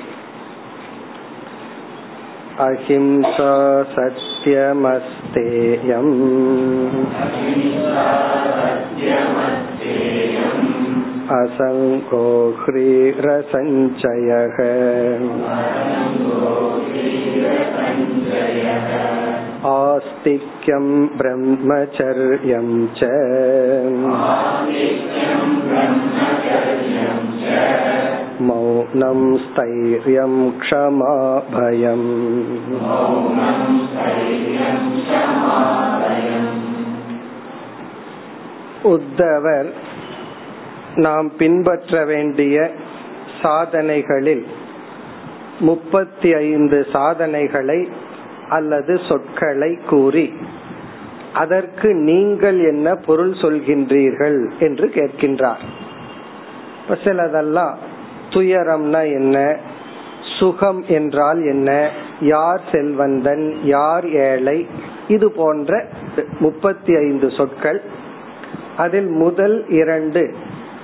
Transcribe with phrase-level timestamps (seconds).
[2.60, 3.52] अहिंसा
[3.92, 5.30] सत्यमस्तेयम्
[11.36, 12.26] असङ्गो
[12.62, 14.58] ह्रीरसञ्चयः
[19.72, 20.86] आस्तिक्यं
[21.18, 23.10] ब्रह्मचर्यं च
[28.46, 31.14] मौनं स्थैर्यं क्षमा
[31.52, 32.08] भयम्
[38.92, 39.68] உத்தவர்
[40.96, 42.56] நாம் பின்பற்ற வேண்டிய
[43.42, 44.44] சாதனைகளில்
[45.60, 47.80] முப்பத்தி ஐந்து சாதனைகளை
[48.48, 50.26] அல்லது சொற்களை கூறி
[51.32, 55.62] அதற்கு நீங்கள் என்ன பொருள் சொல்கின்றீர்கள் என்று கேட்கின்றார்
[56.89, 57.75] இப்ப சிலதெல்லாம்
[58.29, 59.55] துயரம்னா என்ன?
[60.39, 61.89] சுகம் என்றால் என்ன?
[62.21, 63.57] யார் செல்வந்தன்?
[63.63, 64.67] யார் ஏழை?
[65.07, 65.85] இது போன்ற
[66.39, 67.81] முப்பத்தி ஐந்து சொற்கள்.
[68.77, 70.35] அதில் முதல் இரண்டு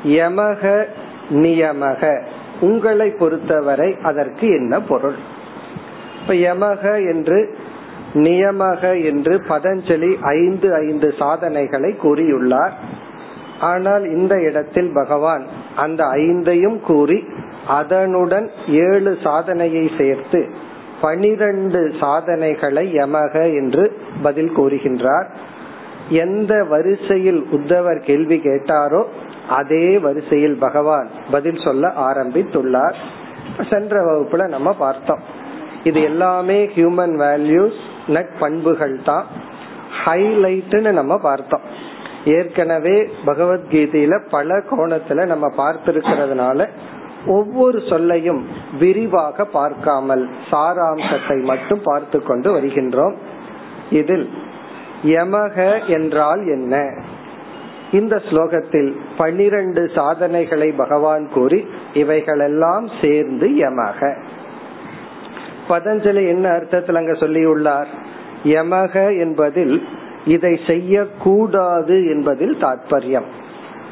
[0.03, 0.85] யமக
[1.29, 2.21] நியமக.
[2.59, 5.15] உங்களை பொறுத்தவரை அதற்கு என்ன பொருள்?
[6.21, 7.57] இப்ப யமக என்று
[8.13, 12.71] நியமக என்று பதஞ்சலி ஐந்து ஐந்து சாதனைகளை கூறியுள்ளார்.
[13.59, 17.23] ஆனால் இந்த இடத்தில் பகவான் அந்த ஐந்தையும் கூறி
[17.67, 20.49] அதனுடன் ஏழு சாதனையை சேர்த்து
[21.01, 25.25] பனிரெண்டு சாதனைகளை யமக என்று பதில் கூறுகின்றார்.
[26.09, 29.03] எந்த வரிசையில் உத்தவர் கேள்வி கேட்டாரோ
[29.49, 32.93] அதே வரிசையில் பகவான் பதில் சொல்ல ஆரம்பித்துள்ளார்.
[33.69, 35.19] சென்ற வகுப்புல நம்ம பார்த்தோம்.
[35.83, 39.25] இது எல்லாமே ஹியூமன் வேல்யூஸ் நட்பண்புகள் தான்
[40.05, 41.61] ஹைலைட்னு நம்ம பார்த்தோம்.
[42.25, 46.67] ஏற்கனவே பகவத்கீதையில பல கோணத்துல நம்ம பார்த்திருக்கிறதுனால
[47.25, 48.47] ஒவ்வொரு சொல்லையும்
[48.79, 53.13] விரிவாக பார்க்காமல் சாராம்சத்தை மட்டும் பார்த்து கொண்டு வருகின்றோம்.
[53.91, 54.29] இதில்
[55.03, 57.03] யமக என்றால் என்ன?
[57.91, 64.17] இந்த ஸ்லோகத்தில் பனிரெண்டு சாதனைகளை பகவான் கூறி இவைகளெல்லாம் சேர்ந்து யமக.
[65.69, 67.85] பதஞ்சலி என்ன அர்த்தத்தில் அங்க சொல்லியுள்ளார்?
[68.43, 69.87] யமக என்பதில்
[70.25, 73.25] இதை செய்யக்கூடாது என்பதில் தாற்பயம்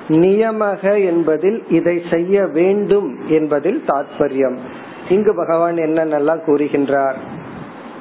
[0.08, 4.58] நியமக என்பதில் இதை செய்ய வேண்டும் என்பதில் தாற்பயம்
[5.10, 7.16] இங்கு பகவான் என்னென்னலாம் கூறுகின்றார்?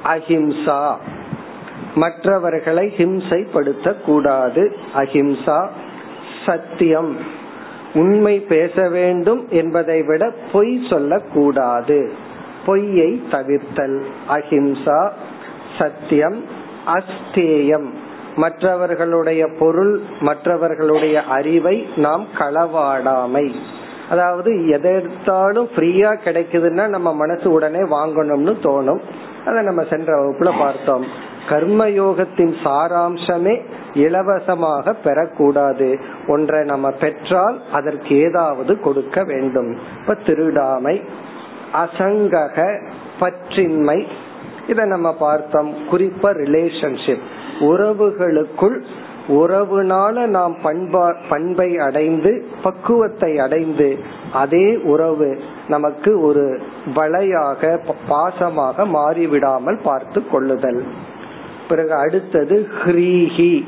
[0.03, 0.95] அஹிம்சா.
[1.95, 5.67] மற்றவர்களை ஹிம்சைப்படுத்த கூடாது அஹிம்சா
[6.45, 7.17] சத்தியம்.
[7.93, 12.11] உண்மை பேச வேண்டும் என்பதை விட பொய் சொல்லக்கூடாது.
[12.65, 14.01] பொய்யை தவிர்த்தல்.
[14.29, 15.09] அஹிம்சா
[15.79, 16.43] சத்தியம்
[16.85, 17.87] அஸ்தேயம்.
[18.35, 23.51] மற்றவர்களுடைய பொருள் மற்றவர்களுடைய அறிவை நாம் களவாடாமை.
[24.09, 28.99] அதாவது எதெடுத்தாலும் ஃப்ரீயா கிடைக்குதுன்னா நம்ம மனசு உடனே வாங்கணும்னு தோணும்.
[29.45, 31.05] அதை நம்ம சென்ற வகுப்புல பார்த்தோம்.
[31.49, 33.61] கர்மயோகத்தின் சாராம்சமே
[33.93, 35.99] இலவசமாக பெறக்கூடாது.
[36.27, 39.77] ஒன்றை நம்ம பெற்றால் அதற்கு ஏதாவது கொடுக்க வேண்டும்.
[39.99, 41.03] இப்ப திருடாமை
[41.73, 42.87] அசங்கக
[43.19, 44.07] பற்றின்மை
[44.67, 45.73] இதை நம்ம பார்த்தோம்.
[45.91, 47.21] குறிப்பா ரிலேஷன்ஷிப்
[47.61, 48.81] உறவுகளுக்குள்
[49.27, 53.97] உறவுனால நாம் பண்பா பண்பை அடைந்து பக்குவத்தை அடைந்து
[54.33, 56.61] அதே உறவு நமக்கு ஒரு
[56.95, 57.79] வளையாக
[58.09, 60.83] பாசமாக மாறிவிடாமல் பார்த்து கொள்ளுதல்.
[61.69, 63.67] பிறகு அடுத்தது ஹ்ரீஹி.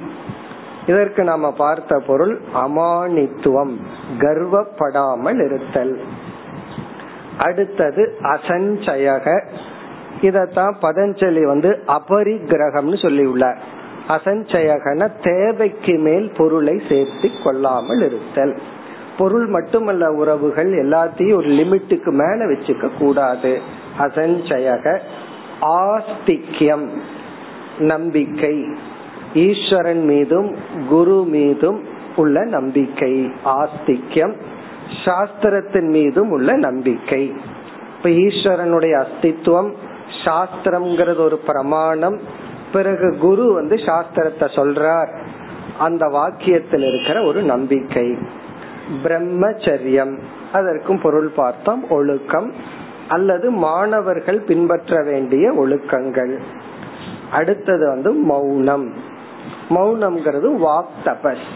[0.88, 3.76] இதற்கு நாம பார்த்த பொருள் அமானித்துவம்
[4.20, 6.00] கர்வப்படாமல் இருத்தல்.
[7.38, 9.42] அடுத்தது அசஞ்சயக.
[10.22, 18.62] இதத்தான் பதஞ்சலி வந்து அபரிகிரகம்னு சொல்லி உள்ளார் அசஞ்சயகன தேவைக்கு மேல் பொருளை சேர்த்து கொள்ளாமல் இருத்தல்.
[19.18, 23.62] பொருள் மட்டுமல்ல உறவுகள் எல்லாத்தையும் ஒரு லிமிட்டுக்கு மேல வச்சுக்க கூடாது.
[24.00, 25.00] அசஞ்சயக
[25.62, 26.90] ஆஸ்திக்யம்
[27.80, 28.66] நம்பிக்கை.
[29.34, 30.56] ஈஸ்வரன் மீதும்
[30.90, 31.84] குரு மீதும்
[32.16, 33.32] உள்ள நம்பிக்கை.
[33.46, 34.36] ஆஸ்திக்யம்
[35.06, 37.34] சாஸ்திரத்தின் மீதும் உள்ள நம்பிக்கை.
[37.98, 39.72] இப்ப ஈஸ்வரனுடைய அஸ்தித்வம்
[40.26, 42.20] சாஸ்திரம்ங்கிறது ஒரு பிரமாணம்.
[42.74, 45.18] பிறகு குரு வந்து சாஸ்திரத்தை சொல்றார்.
[45.78, 48.18] அந்த வாக்கியத்தில் இருக்கிற ஒரு நம்பிக்கை.
[49.04, 50.20] பிரம்மச்சரியம்.
[50.54, 52.54] அதற்கும் பொருள் பார்த்தோம் ஒழுக்கம்.
[53.08, 56.40] அல்லது மாணவர்கள் பின்பற்ற வேண்டிய ஒழுக்கங்கள்.
[57.32, 58.94] அடுத்தது வந்து மௌனம்.
[59.70, 61.48] மௌனம்ங்கிறது வாக் தபஸ்.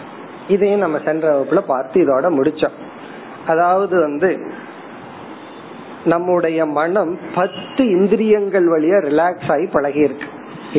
[0.48, 2.86] இதையும் நம்ம சென்ற வகுப்புல பார்த்து இதோட முடிச்சோம்.
[3.48, 4.52] அதாவது வந்து
[6.06, 10.26] நம்முடைய மனம் பத்து இந்திரியங்கள் வழியா ரிலாக்ஸ் ஆகி பழகி இருக்கு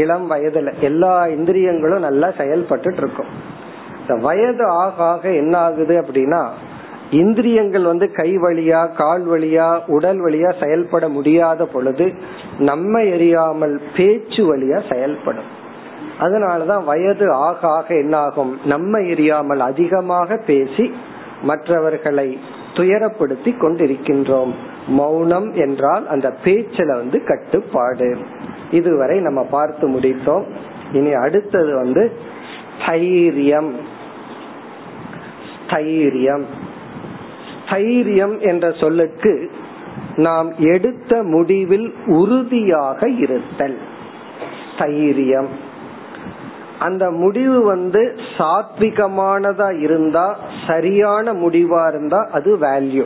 [0.03, 3.31] இளம் வயதுல எல்லா இந்திரியங்களும் நல்லா செயல்பட்டு இருக்கும்
[4.01, 6.43] இந்த வயது ஆக ஆக என்ன ஆகுது அப்படின்னா
[7.11, 12.07] இந்திரியங்கள் வந்து கை வழியா கால் வழியா உடல் வழியா செயல்பட முடியாத பொழுது
[12.59, 15.49] நம்ம எரியாமல் பேச்சு வழியா செயல்படும்.
[16.21, 20.87] அதனாலதான் வயது ஆக ஆக என்ன ஆகும் நம்ம எரியாமல் அதிகமாக பேசி
[21.43, 22.29] மற்றவர்களை
[22.75, 24.53] துயரப்படுத்தி கொண்டிருக்கின்றோம்.
[24.89, 28.17] மௌனம் என்றால் அந்த பேச்சில வந்து கட்டுப்பாடு.
[28.71, 30.43] இதுவரை நம்ம பார்த்து முடித்தோம்.
[30.93, 32.13] இனி அடுத்தது வந்து
[32.87, 33.75] தைரியம்
[35.71, 36.47] தைரியம்
[37.71, 39.51] தைரியம் என்ற சொல்லுக்கு
[40.17, 43.79] நாம் எடுத்த முடிவில் உறுதியாக இருத்தல்.
[44.79, 45.49] தைரியம்
[46.79, 50.37] அந்த முடிவு வந்து சாத்விகமானதா இருந்தா
[50.67, 53.05] சரியான முடிவா இருந்தா அது வேல்யூ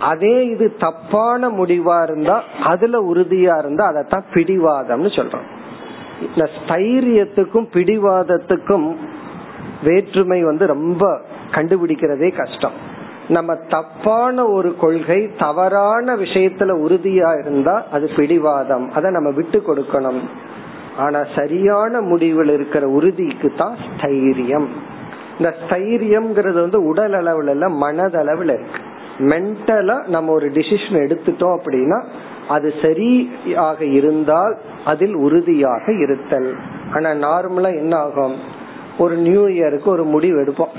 [0.00, 5.48] அதே இது தப்பான முடிவா இருந்தா அதுல உறுதியா இருந்தா அதைத்தான் பிடிவாதம்னு சொல்றோம்.
[6.20, 8.96] இந்த ஸ்தைரியத்துக்கும் பிடிவாதத்துக்கும்
[9.84, 11.20] வேற்றுமை வந்து ரொம்ப
[11.50, 12.72] கண்டுபிடிக்கிறதே கஷ்டம்.
[13.28, 18.90] நம்ம தப்பான ஒரு கொள்கை தவறான விஷயத்துல உறுதியா இருந்தா அது பிடிவாதம்.
[18.92, 20.20] அதை நம்ம விட்டு கொடுக்கணும்.
[20.96, 24.66] ஆனா சரியான முடிவில் இருக்கிற உறுதிக்கு தான் ஸ்தைரியம்.
[25.38, 28.88] இந்த ஸ்தைரியம்ங்கிறது வந்து உடல் அளவுல இல்ல மனதளவுல இருக்கு.
[29.20, 31.98] மென்டலா நம்ம ஒரு டிசிஷன் எடுத்துட்டோம் அப்படின்னா
[32.48, 36.50] அது சரியாக இருந்தால் அதில் உறுதியாக இருத்தல்.
[36.94, 38.36] ஆனா நார்மலா என்ன ஆகும்?
[38.98, 40.74] ஒரு நியூ இயருக்கு ஒரு முடிவு எடுப்போம்.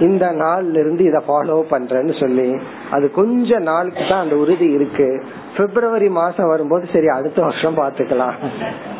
[0.00, 2.48] இந்த நாள்ல இருந்து இத ஃபாலோ பண்றேன்னு சொல்லி
[2.90, 5.24] அது கொஞ்ச நாளுக்கு தான் அந்த உறுதி இருக்கு.
[5.56, 8.36] பிப்ரவரி மாசம் வரும்போது சரி அடுத்த வருஷம் பாத்துக்கலாம்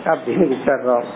[0.04, 1.06] அப்படின்னு விட்டுறோம்.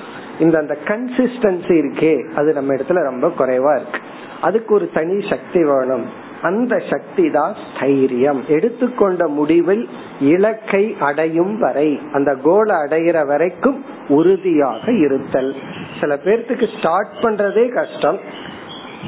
[0.41, 4.01] இந்த அந்த கன்சிஸ்டன்சி இருக்கே அது நம்ம இடத்துல ரொம்ப குறைவா இருக்கு.
[4.41, 6.29] அதுக்கு ஒரு தனி சக்தி வேணும்.
[6.43, 9.89] அந்த சக்தி தான் தைரியம் எடுத்துக்கொண்ட முடிவில்
[10.21, 15.55] இலக்கை அடையும் வரை அந்த கோலை அடைகிற வரைக்கும் உறுதியாக இருத்தல்.
[16.01, 18.21] சில பேர்த்துக்கு ஸ்டார்ட் பண்றதே கஷ்டம்.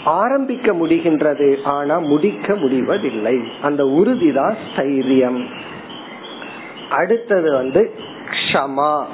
[0.04, 3.40] ஆரம்பிக்க முடிகின்றது ஆனா முடிக்க முடிவதில்லை.
[3.62, 5.46] அந்த உறுதிதான் தைரியம்
[6.90, 7.94] அடுத்தது வந்து
[8.30, 9.04] க்ஷமா.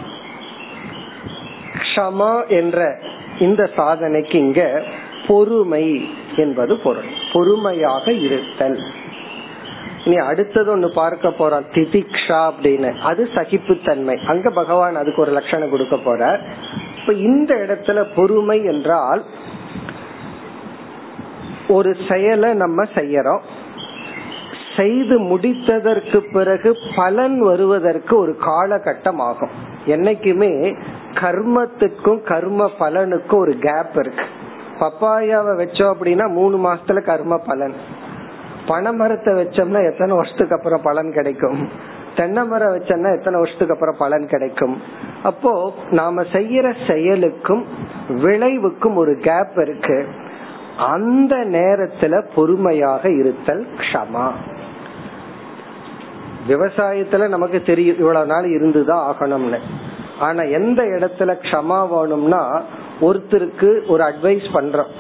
[1.83, 2.99] க்ஷமா என்ற
[3.39, 4.83] இந்த சாதனைக்கு இங்க
[5.27, 7.18] பொறுமை என்பது பொருள்.
[7.33, 8.79] பொறுமையாக இருத்தல்.
[10.05, 11.67] இனி அடுத்தது ஒண்ணு பார்க்க போறோம்.
[11.73, 12.99] திதிக்ஷா அப்படின்னு.
[12.99, 14.27] அது சகிப்புத்தன்மை.
[14.27, 16.41] அங்க பகவான் அதுக்கு ஒரு லட்சணம் கொடுக்க போற
[17.01, 19.25] இப்ப இந்த இடத்துல பொறுமை என்றால்
[21.69, 23.41] ஒரு செயலை நம்ம செய்யறோம்.
[24.77, 29.51] செய்து முடித்ததற்கு பிறகு பலன் வருவதற்கு ஒரு காலகட்டம் ஆகும்.
[29.87, 30.81] என்னைக்குமே
[31.15, 34.25] கர்மத்துக்கும் கர்ம பலனுக்கும் ஒரு கேப் இருக்கு.
[34.81, 37.75] பப்பாயாவை வச்சோம் அப்படின்னா மூணு மாசத்துல கர்ம பலன்.
[38.67, 41.69] பனைமரத்தை வச்சோம்னா எத்தனை வருஷத்துக்கு அப்புறம் பலன் கிடைக்கும்?
[42.17, 44.83] தென்னை மரம் வச்சோம்னா எத்தனை வருஷத்துக்கு அப்புறம் பலன் கிடைக்கும்?
[45.23, 47.67] அப்போ நாம செய்யற செயலுக்கும்
[48.09, 50.07] விளைவுக்கும் ஒரு கேப் இருக்கு.
[50.79, 54.31] அந்த நேரத்துல பொறுமையாக இருத்தல் க்ஷமா.
[56.49, 59.59] விவசாயத்துல நமக்கு தெரியும் இவ்வளவு நாள் இருந்துதான் ஆகணும்னு.
[60.21, 62.63] ஆனா எந்த இடத்துல க்ஷமா வேணும்னா
[63.01, 64.91] ஒருத்தருக்கு ஒரு அட்வைஸ் பண்றோம்.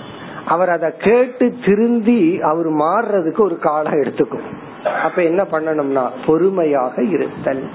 [0.47, 4.47] அவர் அதை கேட்டு திருந்தி அவர் மாறுறதுக்கு ஒரு காலம் எடுத்துக்கும்.
[5.03, 7.69] அப்ப என்ன பண்ணணும்னா பொறுமையாக இருத்தல்.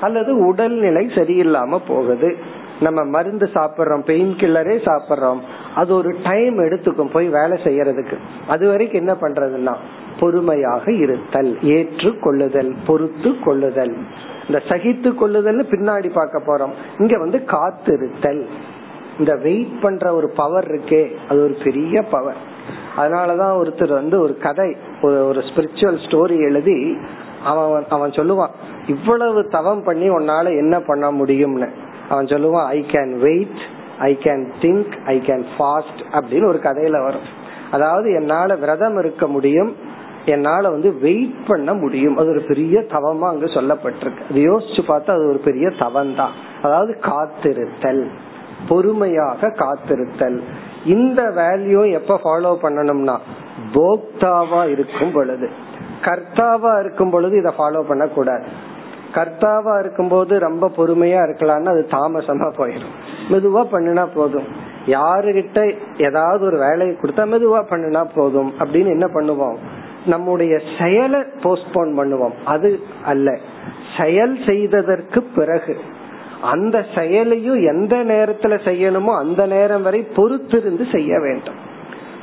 [0.00, 2.36] அல்லது உடல்நிலை சரியில்லாம போகுது.
[2.80, 5.38] நம்ம மருந்து சாப்பிடுறோம் பெயின் கில்லரே சாப்பிடுறோம்.
[5.74, 8.16] அது ஒரு டைம் எடுத்துக்கும் போய் வேலை செய்யறதுக்கு.
[8.46, 9.74] அது வரைக்கும் என்ன பண்றதுன்னா
[10.20, 13.96] பொறுமையாக இருத்தல் ஏற்று கொள்ளுதல் பொறுத்து கொள்ளுதல்.
[14.46, 16.72] இந்த சகித்து கொள்ளுதல் பின்னாடி பார்க்க போறோம்.
[16.98, 18.46] இங்க வந்து காத்திருத்தல்.
[19.18, 22.52] இந்த வெயிட் பண்ற ஒரு பவர் இருக்கே அது ஒரு பெரிய பவர்
[22.96, 26.96] அதனாலதான் ஒருத்தர் வந்து ஒரு கதை ஒரு ஸ்பிரிச்சுவல் ஸ்டோரி எழுதி
[27.44, 28.50] அவன் அவன் சொல்லுவான்
[28.86, 31.68] இவ்வளவு தவம் பண்ணி உன்னால என்ன பண்ண முடியும்னு.
[32.08, 33.60] அவன் சொல்லுவான் I can wait
[33.98, 37.26] I can think I can fast அப்படின்னு ஒரு கதையில வரும்.
[37.70, 39.72] அதாவது என்னால விரதம் இருக்க முடியும்
[40.24, 42.16] என்னால வந்து வெயிட் பண்ண முடியும்.
[42.16, 44.22] அது ஒரு பெரிய தவமா அங்க சொல்லப்பட்டிருக்கு.
[44.30, 48.04] அது யோசிச்சு பார்த்தா அது ஒரு பெரிய தவம் தான் அதாவது காத்திருத்தல்.
[48.68, 50.40] பொறுமையாக காத்திருத்தல்.
[50.84, 53.18] இந்த வேல்யூ எப்ப ஃபாலோ பண்ணணும்னா
[53.74, 55.48] போக்தாவா இருக்கும் பொழுது.
[56.00, 58.72] கர்த்தாவா இருக்கும் பொழுது இதை ஃபாலோ பண்ண கூடாது
[59.14, 62.94] கர்த்தாவா இருக்கும்போது ரொம்ப பொறுமையா இருக்கலாம்னு அது தாமசமா போயிடும்
[63.30, 64.46] மெதுவா பண்ணினா போதும்.
[64.86, 68.54] யாருகிட்ட ஏதாவது ஒரு வேலையை கொடுத்தா மெதுவா பண்ணினா போதும்.
[68.58, 69.56] அப்படின்னு என்ன பண்ணுவோம்?
[70.06, 72.32] நம்முடைய செயலை போஸ்ட்போன் பண்ணுவோம்.
[72.44, 73.38] அது அல்ல.
[74.00, 75.76] செயல் செய்ததற்கு பிறகு
[76.44, 81.72] அந்த செயலையும் எந்த நேரத்துல செய்யணுமோ அந்த நேரம் வரை பொறுத்திருந்து செய்ய வேண்டும்.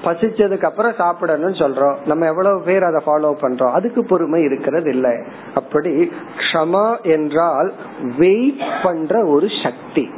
[0.03, 1.95] பசிச்சதுக்கு அப்புறம் சாப்பிடணும்னு சொல்றோம்.
[2.05, 3.71] நம்ம எவ்வளவு பேர் அதை ஃபாலோ பண்றோம்.
[3.71, 5.11] அதுக்கு பொறுமை இருக்கிறது இல்லை.
[5.53, 7.73] அப்படி க்ஷமா என்றால்
[8.17, 10.09] வெயிட் பண்ற ஒரு சக்தி.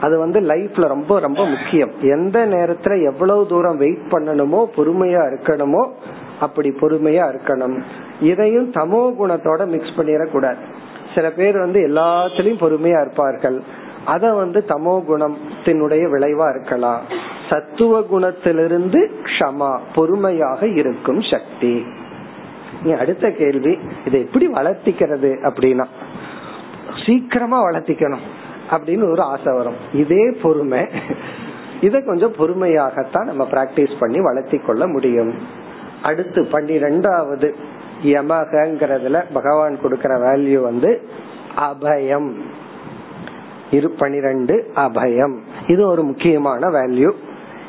[0.00, 1.92] அது வந்து லைஃப்ல ரொம்ப ரொம்ப முக்கியம்.
[2.00, 5.90] எந்த நேரத்துல எவ்வளவு தூரம் வெயிட் பண்ணணுமோ பொறுமையா இருக்கணுமோ
[6.40, 7.76] அப்படி பொறுமையா இருக்கணும்.
[8.20, 10.62] இதையும் தமோ குணத்தோட மிக்ஸ் பண்ணிடக்கூடாது.
[11.16, 13.58] சில பேர் வந்து எல்லாத்திலயும் பொறுமையா இருப்பார்கள்.
[14.14, 17.02] அத வந்து தமோ குணத்தினுடைய விளைவா இருக்கலாம்.
[17.50, 21.74] சத்துவ குணத்திலிருந்து க்ஷமா பொறுமையாக இருக்கும் சக்தி.
[22.84, 23.72] நீ அடுத்த கேள்வி
[24.06, 25.86] இதை எப்படி வளர்த்திக்கிறது அப்படின்னா
[27.04, 28.24] சீக்கிரமா வளர்த்திக்கணும்
[28.70, 29.78] அப்படின்னு ஒரு ஆசை வரும்.
[29.94, 30.82] இதே பொறுமை
[31.80, 35.32] இதை கொஞ்சம் பொறுமையாகத்தான் நம்ம பிராக்டிஸ் பண்ணி வளர்த்தி கொள்ள முடியும்.
[36.02, 37.48] அடுத்து பன்னிரெண்டாவது
[38.02, 41.08] யமகங்கிறதுல பகவான் கொடுக்கிற வேல்யூ வந்து
[41.56, 42.32] அபயம்.
[43.70, 45.38] இரு பனிரெண்டு அபயம்.
[45.66, 47.12] இது ஒரு முக்கியமான வேல்யூ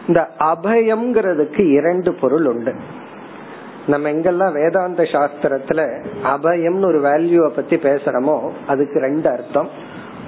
[0.08, 2.76] இந்த அபயம்ங்கிறதுக்கு இரண்டு பொருள் உண்டு.
[3.88, 9.70] நம்ம எங்கெல்லாம் வேதாந்த சாஸ்திரத்துல அபயம்னு ஒரு வேல்யூவை பத்தி பேசுறோமோ அதுக்கு ரெண்டு அர்த்தம்.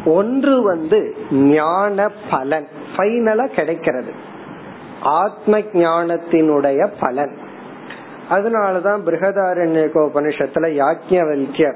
[0.06, 4.12] ஒன்று வந்து ஞான பலன் ஃபைனலா கிடைக்கிறது.
[5.02, 7.38] ஆத்ம ஞானத்தினுடைய பலன்.
[8.30, 11.76] அதனாலதான் பிருகதாரண்ய உபனிஷத்துல யாக்கியவல்யர்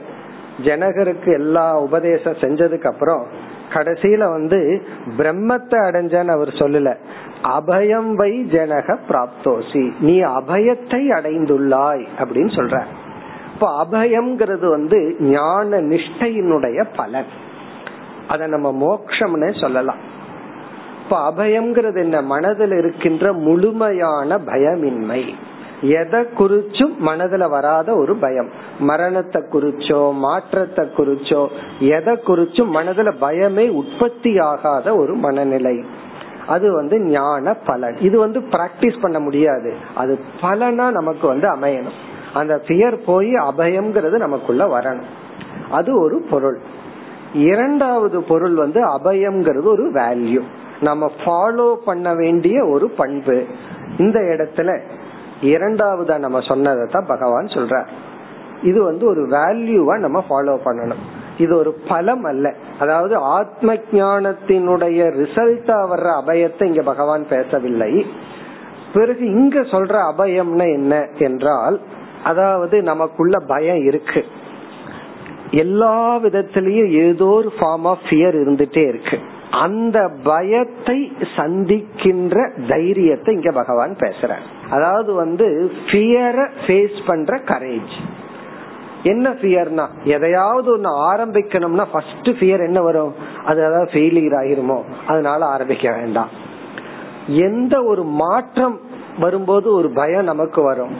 [0.64, 3.26] ஜனகருக்கு எல்லா உபதேசம் செஞ்சதுக்கு அப்புறம்
[3.74, 4.82] கடைசியில வந்து
[5.18, 6.96] பிரம்மத்தை அடைஞ்சன்னு அவர் சொல்லல.
[7.44, 9.92] அபயம் வை ஜனக பிராப்தோசி.
[10.00, 12.84] நீ அபயத்தை அடைந்துள்ளாய் அப்படின்னு சொல்ற.
[13.54, 17.26] இப்போ அபயம்ங்கிறது வந்து ஞான நிஷ்டையினுடைய பலன்.
[18.28, 19.98] அத நம்ம மோக்ஷம்னு சொல்லலாம்.
[21.04, 22.22] இப்ப அபயம்ங்கிறது என்ன?
[22.22, 25.34] மனதில் இருக்கின்ற முழுமையான பயமின்மை.
[25.84, 28.50] எதை குறிச்சும் மனதுல வராத ஒரு பயம்.
[28.80, 31.48] மரணத்தை குறிச்சோ மாற்றத்தை குறிச்சோ
[31.80, 35.84] எதை குறிச்சும் மனதுல பயமே உற்பத்தி ஆகாத ஒரு மனநிலை.
[36.48, 37.96] அது வந்து ஞான பலன்.
[37.96, 39.74] இது வந்து பிராக்டிஸ் பண்ண முடியாது.
[39.96, 42.00] அது பலனா நமக்கு வந்து அமையணும்.
[42.34, 45.12] அந்த பியர் போய் அபயம்ங்கிறது நமக்குள்ள வரணும்.
[45.72, 46.60] அது ஒரு பொருள்.
[47.34, 50.42] இரண்டாவது பொருள் வந்து அபயம்ங்கிறது ஒரு வேல்யூ
[50.82, 53.46] நம்ம ஃபாலோ பண்ண வேண்டிய ஒரு பண்பு.
[53.98, 54.80] இந்த இடத்துல
[55.52, 57.78] இரண்டாவதா நம்ம சொன்னதை தான் பகவான் சொல்ற
[58.70, 61.02] இது வந்து ஒரு வேல்யூவா நம்ம ஃபாலோ பண்ணணும்.
[61.38, 62.46] இது ஒரு பலம் அல்ல.
[62.80, 67.92] அதாவது ஆத்ம ஞானத்தினுடைய ரிசல்ட்டா வர்ற அபயத்தை இங்க பகவான் பேசவில்லை.
[68.94, 71.78] பிறகு இங்க சொல்ற அபயம்னா என்ன என்றால்
[72.24, 74.22] அதாவது நமக்குள்ள பயம் இருக்கு.
[75.64, 79.18] எல்லா விதத்திலயும் ஏதோ ஒரு ஃபார்ம் ஆஃப் ஃபியர் இருந்துட்டே இருக்கு.
[79.66, 81.00] அந்த பயத்தை
[81.36, 82.36] சந்திக்கின்ற
[82.68, 84.32] தைரியத்தை இங்க பகவான் பேசுற
[84.74, 87.94] அதாவது வந்து ஃபியரை ஃபேஸ் பண்ற கரேஜ்
[89.04, 93.14] என்ன ஃபியர்னா எதையாவது ஒன்னு ஆரம்பிக்கணும்னா ஃபர்ஸ்ட் ஃபியர் என்ன வரும்?
[93.46, 96.30] அது அதாவது ஃபெயிலியர் ஆகிருமோ அதனால ஆரம்பிக்க வேண்டாம்.
[97.28, 98.80] எந்த ஒரு மாற்றம்
[99.20, 100.96] வரும்போது ஒரு பயம் நமக்கு வரும்.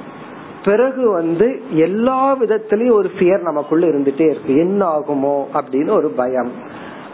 [0.66, 4.58] பிறகு வந்து எல்லா விதத்திலயும் ஒரு ஃபியர் நமக்குள்ள இருந்துட்டே இருக்கு.
[4.58, 5.46] என்ன ஆகுமோ?
[5.54, 6.52] அப்படின்னு ஒரு பயம்.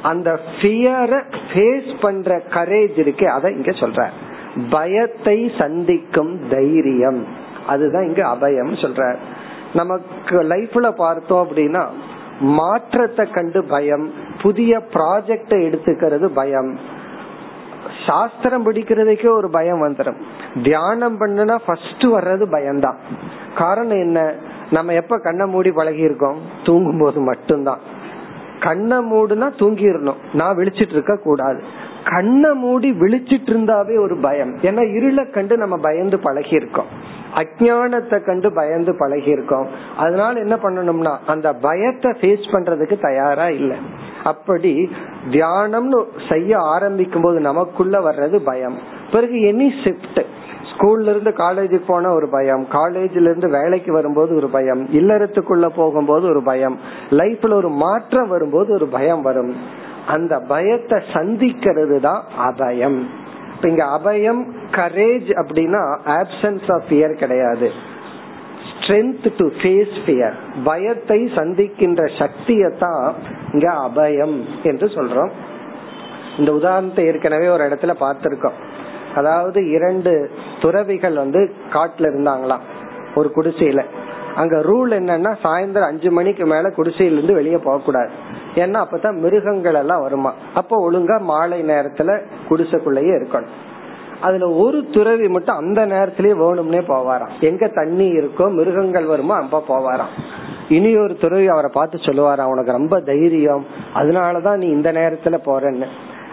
[0.03, 1.21] அந்த ஃபியரை
[1.53, 4.27] ஃபேஸ் பண்ற கரேஜ் இருக்கு அதை இங்க சொல்றேன்.
[4.69, 7.25] பயத்தை சந்திக்கும் தைரியம்.
[7.67, 9.15] அதுதான் இங்க அபயம் சொல்ற
[9.73, 11.87] நமக்கு லைஃப்ல பார்த்தோம் அப்படின்னா
[12.39, 14.11] மாற்றத்தை கண்டு பயம்
[14.41, 16.97] புதிய ப்ராஜெக்ட எடுத்துக்கிறது பயம்.
[18.07, 20.15] சாஸ்திரம் பிடிக்கிறதுக்கே ஒரு பயம் வந்துடும்
[20.63, 22.97] தியானம் பண்ணுனா ஃபர்ஸ்ட் வர்றது பயம்தான்.
[23.57, 24.33] காரணம் என்ன?
[24.71, 27.79] நம்ம எப்ப கண்ணை மூடி பழகி இருக்கோம் தூங்கும் போது மட்டும்தான்.
[28.59, 30.19] கண்ணை மூடுனா தூங்கிடணும்.
[30.33, 31.63] நான் விழிச்சிட்டு இருக்க கூடாது
[32.11, 34.53] கண்ணை மூடி விழிச்சிட்டு இருந்தாவே ஒரு பயம்.
[34.67, 36.91] ஏன்னா இருளை கண்டு நம்ம பயந்து பழகி இருக்கோம்
[37.35, 43.77] அஜானத்தை கண்டு பயந்து பழகி இருக்கோம் அதனால என்ன பண்ணணும்னா அந்த பயத்தை ஃபேஸ் பண்றதுக்கு தயாரா இல்லை.
[44.23, 44.73] அப்படி
[45.31, 45.99] தியானம்னு
[46.29, 48.77] செய்ய ஆரம்பிக்கும் போது நமக்குள்ள வர்றது பயம்.
[49.11, 50.21] பிறகு எனி ஷிப்ட்
[50.71, 52.63] ஸ்கூல்ல இருந்து காலேஜுக்கு போன ஒரு பயம்.
[52.71, 54.81] காலேஜ்ல இருந்து வேலைக்கு வரும்போது ஒரு பயம்.
[54.89, 56.77] இல்லறத்துக்குள்ள போகும்போது ஒரு பயம்.
[57.11, 59.53] லைஃப்ல ஒரு மாற்றம் வரும்போது ஒரு பயம் வரும்.
[60.09, 62.99] அந்த பயத்தை சந்திக்கிறது தான் அபயம்.
[63.55, 67.71] இப்ப இங்க அபயம் கரேஜ் அப்படின்னா ஆப்சன்ஸ் ஆஃப் ஃபியர் கிடையாது.
[68.69, 73.13] ஸ்ட்ரென்த் டு ஃபேஸ் ஃபியர் பயத்தை சந்திக்கின்ற சக்தியை தான்
[73.53, 75.31] இங்க அபயம் என்று சொல்றோம்.
[76.37, 78.57] இந்த உதாரணத்தை ஏற்கனவே ஒரு இடத்துல பார்த்திருக்கோம்.
[79.15, 82.65] அதாவது இரண்டு துறவிகள் வந்து காட்டுல இருந்தாங்களாம்.
[83.15, 83.83] ஒரு குடிசையில.
[84.35, 88.09] அங்க ரூல் என்னன்னா சாயந்தரம் அஞ்சு மணிக்கு மேல குடிசையில இருந்து வெளியே போக கூடாது
[88.55, 90.33] ஏன்னா அப்பதான் மிருகங்கள் எல்லாம் வருமா.
[90.53, 93.67] அப்ப ஒழுங்கா மாலை நேரத்துல குடிசைக்குள்ளேயே இருக்கணும்.
[94.21, 97.29] அதுல ஒரு துறவி மட்டும் அந்த நேரத்திலேயே வேணும்னே போவாராம்.
[97.39, 100.21] எங்க தண்ணி இருக்கோ மிருகங்கள் வருமோ அப்ப போவாராம்.
[100.69, 103.65] இனி ஒரு துறவி அவரை பார்த்து சொல்லுவாராம் உனக்கு ரொம்ப தைரியம்.
[103.95, 105.85] அதனாலதான் நீ இந்த நேரத்துல போறேன்னு.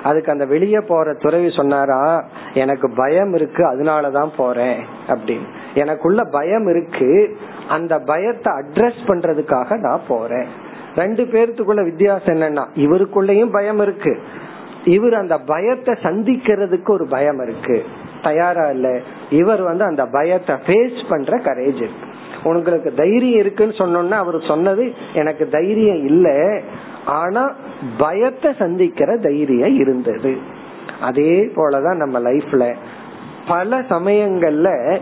[0.03, 2.25] அதுக்கு அந்த வெளியே போற துறவி சொன்னாரா
[2.55, 4.85] எனக்கு பயம் இருக்கு அதனாலதான் போறேன்.
[5.09, 5.47] அப்படின்னு.
[5.75, 7.37] எனக்குள்ள பயம் இருக்கு
[7.68, 10.46] அந்த பயத்தை அட்ரஸ் பண்றதுக்காக நான் போறேன்.
[10.96, 14.18] ரெண்டு பேர்த்துக்குள்ள வித்தியாசம் என்னன்னா இவருக்குள்ளயும் பயம் இருக்கு.
[14.85, 17.85] இவர் அந்த பயத்தை சந்திக்கிறதுக்கு ஒரு பயம் இருக்கு.
[18.23, 19.00] தயாரா இல்ல.
[19.30, 22.14] இவர் வந்து அந்த பயத்தை ஃபேஸ் பண்ற கரேஜ் இருக்கு.
[22.42, 26.61] உங்களுக்கு தைரியம் இருக்குன்னு சொன்னோம்னா அவர் சொன்னது எனக்கு தைரியம் இல்ல.
[27.04, 27.54] ஆனா
[27.99, 30.37] பயத்தை சந்திக்கிற தைரியம் இருந்தது.
[31.00, 32.75] அதே போலதான் நம்ம லைஃப்ல
[33.49, 34.99] பல சமயங்கள்ல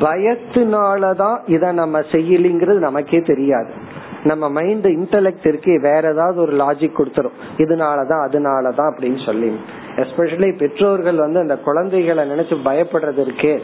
[0.00, 3.72] பயத்தினாலதான் இத நம்ம செய்யலிங்கிறது நமக்கே தெரியாது.
[4.24, 7.56] நம்ம மைண்ட் இன்டலெக்ட் இருக்கு வேற ஏதாவது ஒரு லாஜிக் கொடுத்துரும்.
[7.56, 9.58] இதனாலதான் அதனாலதான் அப்படின்னு சொல்லி.
[9.96, 13.58] எஸ்பெஷலி பெற்றோர்கள் வந்து அந்த குழந்தைகளை நினைச்சு பயப்படுறது இருக்கே.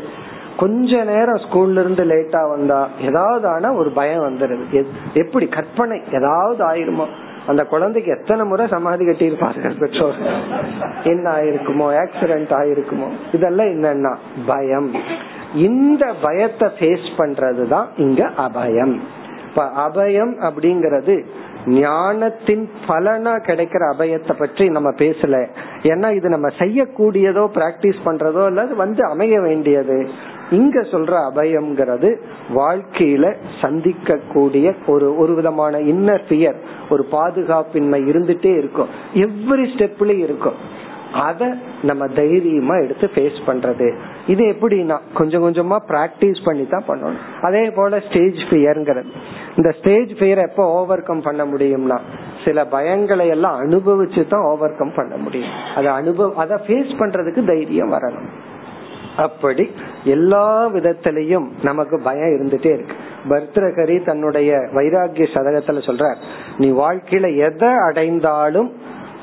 [0.57, 4.87] கொஞ்ச நேரம் ஸ்கூல்ல இருந்து லேட்டா வந்தா ஏதாவது ஆனா ஒரு பயம் வந்துருது.
[5.13, 7.05] எப்படி கற்பனை ஏதாவது ஆயிருமோ?
[7.47, 10.14] அந்த குழந்தைக்கு எத்தனை முறை சமாதி கட்டியிருப்பார்கள் பெற்றோர்?
[11.04, 11.87] என்ன ஆயிருக்குமோ?
[12.02, 13.09] ஆக்சிடென்ட் ஆயிருக்குமோ?
[13.32, 14.16] இதெல்லாம் என்னன்னா
[14.47, 14.90] பயம்.
[15.54, 18.99] இந்த பயத்தை ஃபேஸ் பண்றதுதான் இங்க அபயம்.
[19.49, 21.25] இப்ப அபயம் அப்படிங்கறது
[21.66, 25.49] ஞானத்தின் பலனா கிடைக்கிற அபயத்தை பற்றி நம்ம பேசல.
[25.82, 30.09] ஏன்னா இது நம்ம செய்யக்கூடியதோ பிராக்டிஸ் பண்றதோ அல்லது வந்து அமைய வேண்டியது.
[30.59, 32.09] இங்க சொல்ற அபயம்ங்கிறது
[32.59, 33.26] வாழ்க்கையில
[33.61, 36.59] சந்திக்க கூடிய ஒரு ஒரு விதமான இன்னர் பியர்
[36.92, 38.92] ஒரு பாதுகாப்பின்மை இருந்துட்டே இருக்கும்.
[39.26, 40.59] எவ்ரி ஸ்டெப்லயும் இருக்கும்.
[41.26, 41.47] அத
[41.88, 43.87] நம்ம தைரியமா எடுத்து ஃபேஸ் பண்றது.
[44.33, 47.23] இது எப்படின்னா கொஞ்சம் கொஞ்சமா பிராக்டிஸ் பண்ணி தான் பண்ணணும்.
[47.49, 49.11] அதே போல ஸ்டேஜ் ஃபியர்ங்கிறது
[49.57, 51.99] இந்த ஸ்டேஜ் ஃபியர் எப்போ ஓவர் கம் பண்ண முடியும்னா
[52.45, 55.57] சில பயங்களை எல்லாம் அனுபவிச்சு தான் ஓவர் கம் பண்ண முடியும்.
[55.76, 58.30] அதை அனுபவ அதை ஃபேஸ் பண்றதுக்கு தைரியம் வரணும்.
[59.17, 59.71] அப்படி
[60.05, 62.94] எல்லா விதத்திலையும் நமக்கு பயம் இருந்துட்டே இருக்கு.
[63.29, 66.16] பர்தகரி தன்னுடைய வைராகிய சதகத்துல சொல்ற
[66.59, 68.73] நீ வாழ்க்கையில எதை அடைந்தாலும்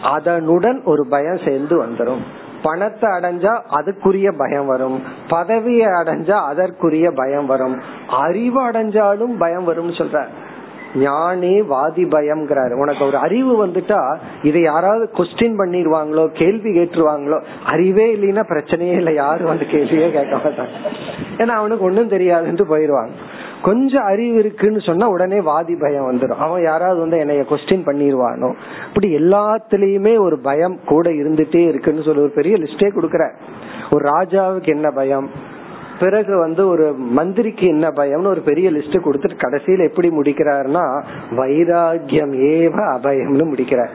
[0.03, 2.19] அதனுடன் ஒரு பயம் சேர்ந்து வந்துடும்
[2.63, 5.03] பணத்தை அடைஞ்சா அதுக்குரிய பயம் வரும்.
[5.29, 7.81] பதவியை அடைஞ்சா அதற்குரிய பயம் வரும்.
[8.09, 10.27] அறிவு அடைஞ்சாலும் பயம் வரும் சொல்ற
[10.95, 18.43] ஞானி வாதி பயம்ங்கிறாரு உனக்கு ஒரு அறிவு வந்துட்டா இதை யாராவது கொஸ்டின் பண்ணிடுவாங்களோ கேள்வி கேட்டுருவாங்களோ அறிவே இல்லைன்னா
[18.49, 19.13] பிரச்சனையே இல்லை.
[19.13, 20.69] யாரும் வந்து கேள்வியே கேட்க மாட்டாங்க
[21.37, 23.13] ஏன்னா அவனுக்கு ஒன்னும் தெரியாதுன்ட்டு போயிருவாங்க
[23.61, 28.53] கொஞ்சம் அறிவு இருக்குன்னு சொன்னா உடனே வாதி பயம் வந்துடும் அவன் யாராவது வந்து என்னைய கொஸ்டின் பண்ணிடுவானோ.
[28.87, 33.31] இப்படி எல்லாத்துலயுமே ஒரு பயம் கூட இருந்துட்டே இருக்குன்னு சொல்லி ஒரு பெரிய லிஸ்டே கொடுக்கற
[33.91, 35.29] ஒரு ராஜாவுக்கு என்ன பயம்?
[35.99, 42.75] பிறகு வந்து ஒரு மந்திரிக்கு என்ன பயம்னு ஒரு பெரிய லிஸ்ட் கொடுத்துட்டு கடைசியில எப்படி முடிக்கிறாருன்னா வைராகியம் ஏவ
[42.97, 43.89] அபயம்னு முடிக்கிறார்.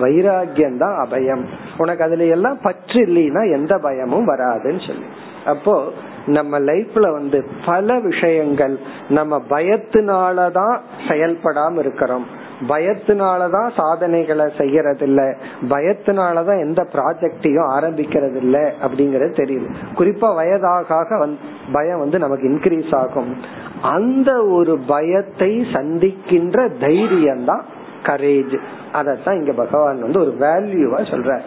[0.00, 1.44] வைராகியம் தான் அபயம்.
[1.78, 5.04] உனக்கு அதுல எல்லாம் பற்று இல்லைன்னா எந்த பயமும் வராதுன்னு சொல்லி.
[5.46, 5.92] அப்போ
[6.26, 12.46] நம்ம லைஃப்ல வந்து பல விஷயங்கள் நம்ம பயத்தினாலதான் செயல்படாம இருக்கிறோம்.
[12.66, 15.34] பயத்தினாலதான் சாதனைகளை செய்யறது இல்ல
[15.68, 19.74] பயத்தினாலதான் எந்த ப்ராஜெக்டையும் ஆரம்பிக்கிறது இல்ல அப்படிங்கறது தெரியுது.
[19.96, 21.28] குறிப்பா வயதாக
[21.72, 23.36] பயம் வந்து நமக்கு இன்க்ரீஸ் ஆகும்.
[23.82, 27.64] அந்த ஒரு பயத்தை சந்திக்கின்ற தைரியம் தான்
[28.02, 28.58] கரேஜ்
[28.92, 31.40] அதத்தான் இங்க பகவான் வந்து ஒரு வேல்யூவா சொல்ற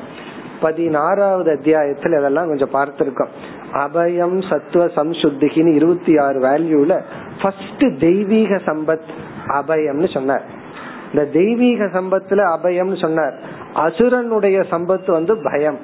[0.62, 3.28] பதினாறாவது அத்தியாயத்துல இதெல்லாம் கொஞ்சம் பார்த்திருக்கோம்.
[3.74, 7.02] அபயம் சத்துவ சம்சுத்திகின்னு இருபத்தி ஆறு வேல்யூல
[7.41, 9.08] ஃபர்ஸ்ட் தெய்வீக சம்பத்
[9.47, 10.60] அபயம்னு சொன்னார்.
[11.13, 13.34] இந்த தெய்வீக சம்பத்துல அபயம்னு சொன்னார்.
[13.74, 15.80] அசுரனுடைய சம்பத்து வந்து பயம்.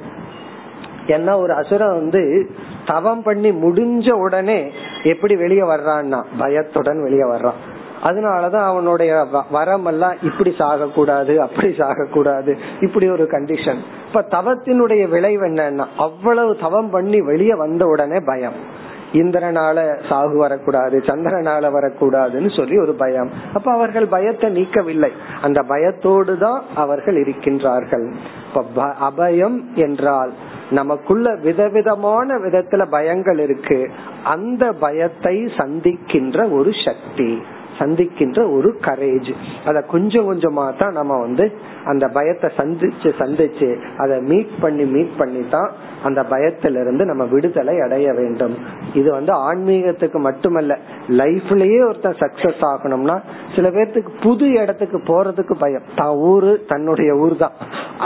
[1.07, 2.49] ஏன்னா ஒரு அசுரன் வந்து
[2.85, 4.71] தவம் பண்ணி முடிஞ்ச உடனே
[5.03, 7.59] எப்படி வெளியே வர்றான்னா பயத்துடன் வெளியே வர்றான்.
[8.03, 15.09] அதனாலதான் அவனுடைய வரம் எல்லாம் இப்படி சாக கூடாது அப்படி சாக கூடாது இப்படி ஒரு கண்டிஷன் இப்ப தவத்தினுடைய
[15.09, 18.85] விளைவு என்னன்னா அவ்வளவு தவம் பண்ணி வெளியே வந்த உடனே பயம்.
[19.13, 23.29] இந்திரனால சாகு வரக்கூடாது சந்திரனால வரக்கூடாதுன்னு சொல்லி ஒரு பயம்.
[23.53, 25.09] அப்ப அவர்கள் பயத்தை நீக்கவில்லை.
[25.41, 28.13] அந்த பயத்தோடு தான் அவர்கள் இருக்கின்றார்கள்.
[28.47, 30.33] இப்ப அபயம் என்றால்
[30.69, 33.91] நமக்குள்ள விதவிதமான விதத்துல பயங்கள் இருக்கு.
[34.23, 37.41] அந்த பயத்தை சந்திக்கின்ற ஒரு சக்தி.
[37.79, 39.31] சந்திக்கின்ற ஒரு கரேஜ்
[39.69, 41.45] அத கொஞ்சம் கொஞ்சமா தான் நம்ம வந்து
[41.91, 43.69] அந்த பயத்தை சந்திச்சு சந்திச்சு
[44.03, 45.69] அதை மீட் பண்ணி மீட் பண்ணி தான்
[46.07, 48.55] அந்த பயத்திலிருந்து நம்ம விடுதலை அடைய வேண்டும்.
[48.99, 50.73] இது வந்து ஆன்மீகத்துக்கு மட்டுமல்ல
[51.21, 53.15] லைஃப்லயே ஒருத்தன் சக்சஸ் ஆகணும்னா
[53.55, 55.87] சில பேர்த்துக்கு புது இடத்துக்கு போறதுக்கு பயம்.
[55.99, 57.55] தான் ஊரு தன்னுடைய ஊர் தான்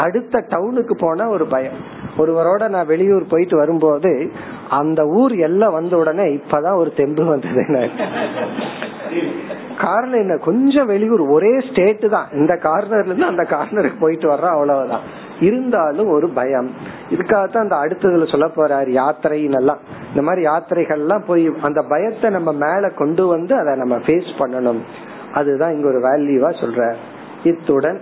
[0.03, 1.77] அடுத்த டவுனுக்கு போனா ஒரு பயம்.
[2.21, 4.11] ஒருவரோட நான் வெளியூர் போயிட்டு வரும்போது
[4.79, 7.63] அந்த ஊர் எல்லாம் வந்த உடனே இப்பதான் ஒரு தெம்பு வந்தது
[9.81, 12.27] காரணம் என்ன கொஞ்சம் வெளியூர் ஒரே ஸ்டேட் தான்.
[12.31, 15.19] இந்த கார்னர்ல இருந்து அந்த கார்னருக்கு போயிட்டு வர்றோம் அவ்வளவுதான்.
[15.39, 16.71] இருந்தாலும் ஒரு பயம்.
[17.09, 19.79] இதுக்காகத்தான் அந்த அடுத்ததுல சொல்ல போறாரு யாத்திரைன்னு எல்லாம்.
[20.09, 24.79] இந்த மாதிரி யாத்திரைகள்லாம் போய் அந்த பயத்தை நம்ம மேல கொண்டு வந்து அதை நம்ம ஃபேஸ் பண்ணணும்.
[25.33, 26.93] அதுதான் இங்க ஒரு வேல்யூவா சொல்ற.
[27.43, 28.01] இத்துடன்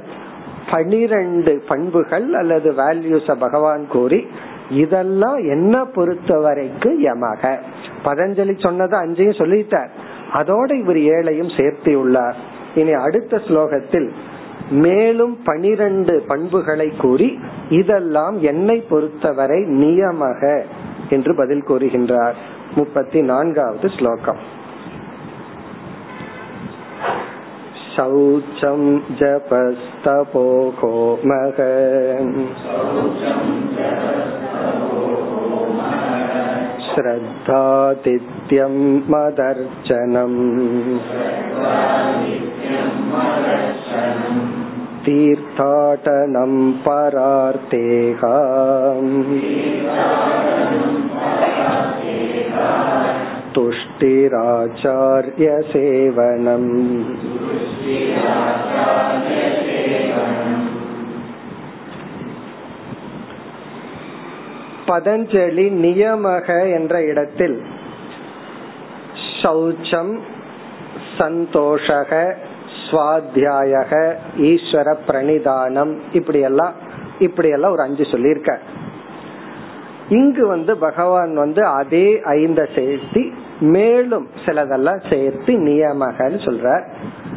[0.71, 4.27] பனிரெண்டு பண்புகள் அல்லது வேல்யூஸ பகவான் கூறி
[4.69, 7.57] இதெல்லாம் என்ன பொறுத்த வரைக்கும் யமக.
[8.05, 9.89] பதஞ்சலி சொன்னது அஞ்சையும் சொல்லிட்டார்.
[10.32, 12.38] அதோட இவர் ஏழையும் சேர்த்து உள்ளார்
[12.74, 14.08] இனி அடுத்த ஸ்லோகத்தில்
[14.80, 17.28] மேலும் பனிரெண்டு பண்புகளை கூறி
[17.70, 20.42] இதெல்லாம் என்னை பொறுத்தவரை நியமக
[21.10, 22.36] என்று பதில் கூறுகின்றார்
[22.74, 24.42] முப்பத்தி நான்காவது ஸ்லோகம்
[27.94, 28.80] शौचं
[29.18, 30.46] जपस्तपो
[30.78, 31.58] होमः
[36.88, 38.74] श्रद्धातिथ्यं
[39.12, 40.38] मदर्चनम्
[45.06, 46.52] तीर्थाटनं
[46.84, 48.22] परार्तेः
[53.54, 54.64] तुष्टिराचार्यसेवनम्
[64.89, 66.47] பதஞ்சலி நியமக
[66.79, 67.57] என்ற இடத்தில்.
[69.41, 70.13] சௌச்சம்
[71.17, 72.33] சந்தோஷக
[72.85, 73.91] சுவாத்தியாயக
[74.37, 76.73] ஈஸ்வர பிரணிதானம் இப்படி எல்லாம்
[77.19, 78.59] இப்படி எல்லாம் ஒரு அஞ்சு சொல்லியிருக்க
[80.09, 83.23] இங்கு வந்து பகவான் வந்து அதே ஐந்த சேர்த்தி
[83.59, 86.85] மேலும் சிலதெல்லாம் சேர்த்து நியமகன்னு சொல்றார்.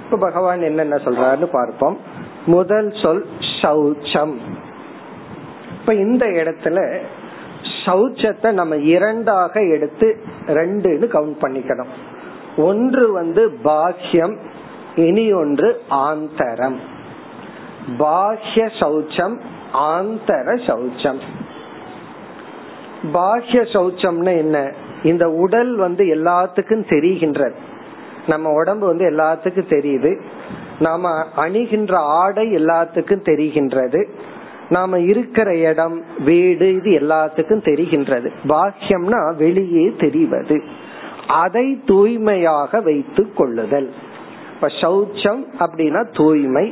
[0.05, 1.99] இப்ப பகவான் என்னென்ன சொல்றாருன்னு பார்ப்போம்.
[2.47, 3.27] முதல் சொல்
[3.63, 4.35] சௌச்சம்.
[5.81, 6.79] இப்ப இந்த இடத்துல
[7.85, 11.93] சௌச்சத்தை நம்ம இரண்டாக எடுத்து ரெண்டுன்னு கவுண்ட் பண்ணிக்கணும்.
[12.57, 14.37] ஒன்று வந்து பாஹ்யம்
[14.97, 16.77] இனி ஒன்று ஆந்தரம்.
[17.99, 19.41] பாஹ்ய சௌச்சம்
[19.75, 21.21] ஆந்தர சௌச்சம்.
[23.13, 24.73] பாஹ்ய சௌச்சம்னு என்ன?
[25.03, 27.55] இந்த உடல் வந்து எல்லாத்துக்கும் தெரிகின்றது.
[28.27, 30.21] நம்ம உடம்பு வந்து எல்லாத்துக்கும் தெரியுது.
[30.79, 34.09] நாம அணிகின்ற ஆடை எல்லாத்துக்கும் தெரிகின்றது.
[34.73, 38.29] நாம இருக்கிற இடம் வீடு இது எல்லாத்துக்கும் தெரிகின்றது.
[38.49, 40.57] பாக்கியம்னா வெளியே தெரிவது.
[41.43, 43.89] அதை தூய்மையாக வைத்து கொள்ளுதல்.
[44.55, 46.67] இப்ப சௌச்சம் அப்படின்னா தூய்மை.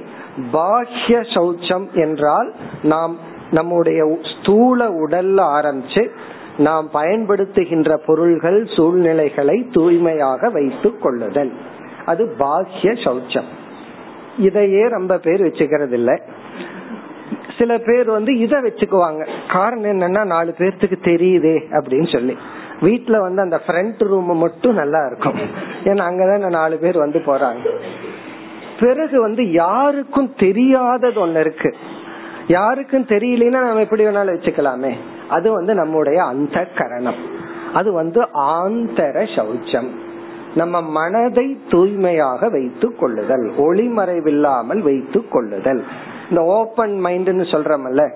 [0.53, 2.51] பாஹ்ய சௌச்சம் என்றால்
[2.83, 3.15] நாம்
[3.51, 4.01] நம்முடைய
[4.33, 6.03] ஸ்தூல உடல்ல ஆரம்பிச்சு
[6.59, 11.53] நாம் பயன்படுத்துகின்ற பொருள்கள் சூழ்நிலைகளை தூய்மையாக வைத்துக் கொள்ளுதல்.
[12.07, 13.49] அது பாஹ்ய சௌச்சம்.
[14.39, 16.17] இதையே ரொம்ப பேர் வச்சுக்கிறது இல்லை
[17.61, 19.29] சில பேர் வந்து இத வச்சுக்குவாங்க.
[19.53, 22.37] காரணம் என்னன்னா நாலு பேர்த்துக்கு தெரியுதே அப்படின்னு சொல்லி.
[22.81, 25.39] வீட்டுல வந்து அந்த ஃப்ரண்ட் ரூம் மட்டும் நல்லா இருக்கும்.
[25.85, 27.69] ஏன்னா அங்கதான் நாலு பேர் வந்து போறாங்க.
[28.81, 31.75] பிறகு வந்து யாருக்கும் தெரியாதது ஒண்ணு இருக்கு.
[32.47, 34.95] யாருக்கும் தெரியலன்னா நம்ம எப்படி வேணாலும் வச்சுக்கலாமே.
[35.29, 37.39] அது வந்து நம்முடைய அந்த கரணம்
[37.75, 39.89] அது வந்து ஆந்தர சௌச்சம்.
[40.55, 45.85] நம்ம மனதை தூய்மையாக வைத்துக் கொள்ளுதல் ஒளிமறைவில்லாமல் வைத்துக் கொள்ளுதல்.
[46.31, 48.11] இந்த ஓபன் மைண்ட்னு சொல்றமல்ல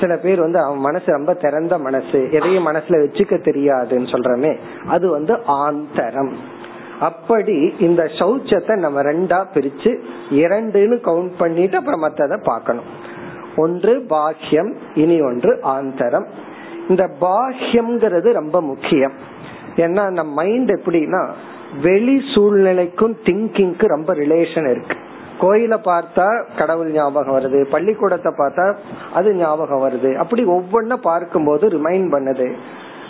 [0.00, 5.34] சில பேர் வந்து அவன் மனசு ரொம்ப திறந்த மனசு எதையும் மனசுல வச்சுக்க தெரியாதுன்னு சொல்றமே அது வந்து
[5.46, 6.32] ஆந்தரம்.
[7.00, 12.84] அப்படி இந்த சௌச்சத்தை நம்ம ரெண்டா பிரிச்சு இரண்டுன்னு கவுண்ட் பண்ணிட்டு அப்புறம் மத்ததை பார்க்கணும்.
[13.56, 16.26] ஒன்று பாஹ்யம் இனி ஒன்று ஆந்தரம்.
[16.88, 19.12] இந்த பாஹ்யம்ங்கிறது ரொம்ப முக்கியம்.
[19.76, 21.28] ஏன்னா நம்ம மைண்ட் எப்படின்னா
[21.82, 24.96] வெளி சூழ்நிலைக்கும் திங்கிங்க்கு ரொம்ப ரிலேஷன் இருக்கு.
[25.40, 26.26] கோயில பார்த்தா
[26.58, 28.74] கடவுள் ஞாபகம் வருது பள்ளிக்கூடத்தை பார்த்தா
[29.12, 30.14] அது ஞாபகம் வருது.
[30.14, 32.48] அப்படி ஒவ்வொன்ன பார்க்கும்போது ரிமைண்ட் பண்ணுது.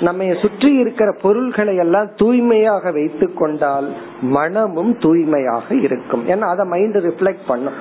[0.01, 3.88] நம்ம சுற்றி இருக்கிற பொருள்களை எல்லாம் தூய்மையாக வைத்து கொண்டால்
[4.21, 6.25] மனமும் தூய்மையாக இருக்கும்.
[6.29, 7.79] ஏன்னா அதை மைண்ட் ரிஃப்ளெக்ட் பண்ணும்.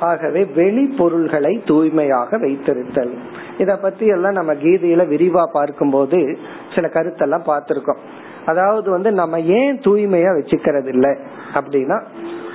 [0.00, 3.14] ஆகவே வெளி பொருள்களை தூய்மையாக வைத்திருத்தல்.
[3.58, 6.38] இத பத்தி எல்லாம் நம்ம கீதையில விரிவா பார்க்கும்போது
[6.74, 8.02] சில கருத்தெல்லாம் பார்த்திருக்கோம்.
[8.46, 11.16] அதாவது வந்து நம்ம ஏன் தூய்மையா வச்சுக்கிறது இல்ல
[11.54, 12.02] அப்படின்னா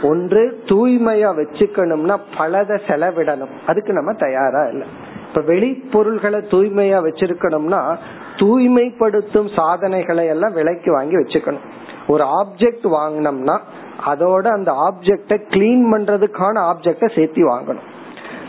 [0.04, 3.54] ஒன்று தூய்மையா வச்சுக்கணும்னா பலத செலவிடணும்.
[3.68, 4.88] அதுக்கு நம்ம தயாரா இல்லை.
[5.28, 7.98] இப்ப வெளிப்பொருள்களை தூய்மையா வச்சிருக்கணும்னா
[8.38, 11.66] தூய்மைப்படுத்தும் சாதனைகளை எல்லாம் விலைக்கு வாங்கி வச்சுக்கணும்.
[12.08, 13.60] ஒரு ஆப்ஜெக்ட் வாங்கினோம்னா
[14.06, 17.92] அதோட அந்த ஆப்ஜெக்ட கிளீன் பண்றதுக்கான ஆப்ஜெக்ட சேர்த்து வாங்கணும்.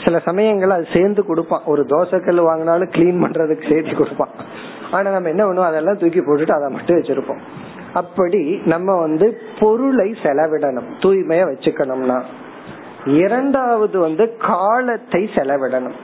[0.04, 1.62] சில சமயங்கள் அது சேர்ந்து கொடுப்பான்.
[1.66, 4.28] ஒரு தோசைக்கல் வாங்கினாலும் கிளீன் பண்றதுக்கு சேர்த்து கொடுப்பான்.
[4.94, 5.64] ஆனா நம்ம என்ன பண்ணுவோம்?
[5.64, 7.38] அதெல்லாம் தூக்கி போட்டுட்டு அதை மட்டும் வச்சிருப்போம்.
[7.92, 10.90] அப்படி நம்ம வந்து பொருளை செலவிடணும்.
[10.98, 12.22] தூய்மையா வச்சுக்கணும்னா.
[13.04, 15.98] இரண்டாவது வந்து காலத்தை செலவிடணும்.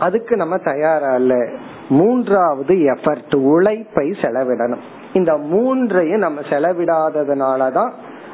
[0.00, 1.48] அதுக்கு நம்ம தயாரா இல்ல.
[1.88, 4.82] மூன்றாவது எஃபர்ட் உழைப்பை செலவிடணும்.
[5.12, 7.90] இந்த மூன்றையும் நம்ம செலவிடாததுனாலதான்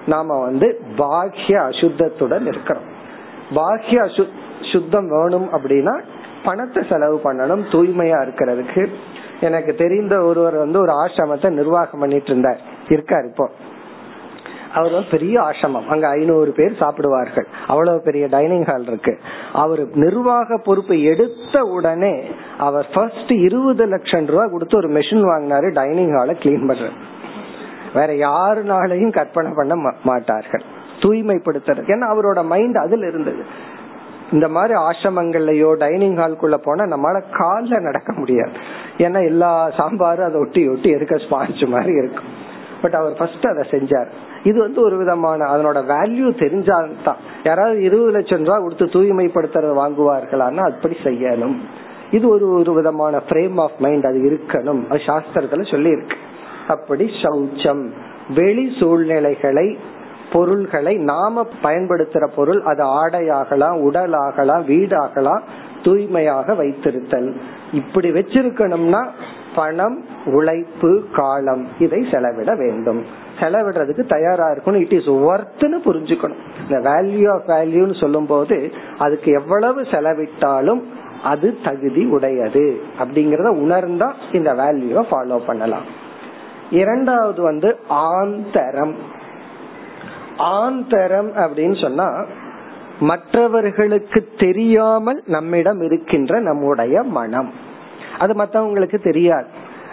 [0.07, 2.83] நாம வந்து பாஹ்ய அசுத்தத்துடன் இருக்கிறோம்.
[3.55, 4.27] பாஹ்ய அசு
[4.73, 6.01] சுத்தம் வேணும் அப்படின்னா
[6.45, 8.89] பணத்தை செலவு பண்ணணும் தூய்மையா இருக்கிறதுக்கு.
[9.41, 12.61] எனக்கு தெரிந்த ஒருவர் வந்து ஒரு ஆசிரமத்தை நிர்வாகம் பண்ணிட்டு இருந்தார்.
[12.89, 13.51] இருக்கார் இப்போ.
[14.75, 15.87] அவர் வந்து பெரிய ஆசிரமம்.
[15.87, 17.47] அங்க ஐநூறு பேர் சாப்பிடுவார்கள்.
[17.67, 19.19] அவ்வளவு பெரிய டைனிங் ஹால் இருக்கு.
[19.53, 26.17] அவர் நிர்வாக பொறுப்பை எடுத்த உடனே அவர் ஃபர்ஸ்ட் இருபது லட்சம் ரூபாய் கொடுத்து ஒரு மெஷின் வாங்கினாரு டைனிங்
[26.17, 26.89] ஹாலை கிளீன் பண்ற
[27.95, 30.63] வேற யாருனாலையும் கற்பனை பண்ண மாட்டார்கள்.
[30.99, 31.85] தூய்மைப்படுத்துறது.
[31.87, 33.45] ஏன்னா அவரோட மைண்ட் அதுல இருந்தது.
[34.33, 38.51] இந்த மாதிரி ஆசிரமங்கள்லயோ டைனிங் ஹால்குள்ள போனா நம்மளால காலில் நடக்க முடியாது.
[38.99, 42.49] ஏன்னா எல்லா சாம்பாரும் அதை ஒட்டி ஒட்டி இருக்க ஸ்பாஞ்ச் மாதிரி இருக்கும்.
[42.83, 44.07] பட் அவர் ஃபர்ஸ்ட் அதை செஞ்சார்.
[44.43, 47.15] இது வந்து ஒரு விதமான அதனோட வேல்யூ தெரிஞ்சால்தான்
[47.45, 51.57] யாராவது இருபது லட்சம் ரூபாய் கொடுத்து தூய்மைப்படுத்துறத வாங்குவார்களான்னா அப்படி செய்யணும்.
[52.11, 54.89] இது ஒரு ஒரு விதமான ஃப்ரேம் ஆஃப் மைண்ட் அது இருக்கணும்.
[54.89, 56.17] அது சாஸ்திரத்துல சொல்லி இருக்கு
[56.69, 57.89] அப்படி சௌச்சம்.
[58.35, 59.79] வெளி சூழ்நிலைகளை
[60.33, 65.41] பொருள்களை நாம பயன்படுத்துற பொருள் அது ஆடையாகலாம் உடலாகலாம் வீடாகலாம்
[65.83, 67.35] தூய்மையாக வைத்திருத்தல்.
[67.73, 69.09] இப்படி வச்சிருக்கணும்னா
[69.55, 73.05] பணம் உழைப்பு காலம் இதை செலவிட வேண்டும்.
[73.41, 74.81] செலவிடுறதுக்கு தயாரா இருக்கணும்.
[74.81, 76.41] இட் இஸ் ஒர்த்னு புரிஞ்சுக்கணும்.
[76.69, 80.83] இந்த வேல்யூ ஆஃப் வேல்யூன்னு சொல்லும் போது அதுக்கு எவ்வளவு செலவிட்டாலும்
[81.23, 85.87] அது தகுதி உடையது அப்படிங்கறத உணர்ந்தா இந்த வேல்யூவை ஃபாலோ பண்ணலாம்.
[86.71, 88.95] இரண்டாவது வந்து ஆந்தரம்.
[90.41, 92.25] ஆந்தரம் அப்படின்னு சொன்னா
[93.01, 97.53] மற்றவர்களுக்கு தெரியாமல் நம்மிடம் இருக்கின்ற நம்முடைய மனம்.
[98.19, 99.47] அது மற்றவங்களுக்கு தெரியாது.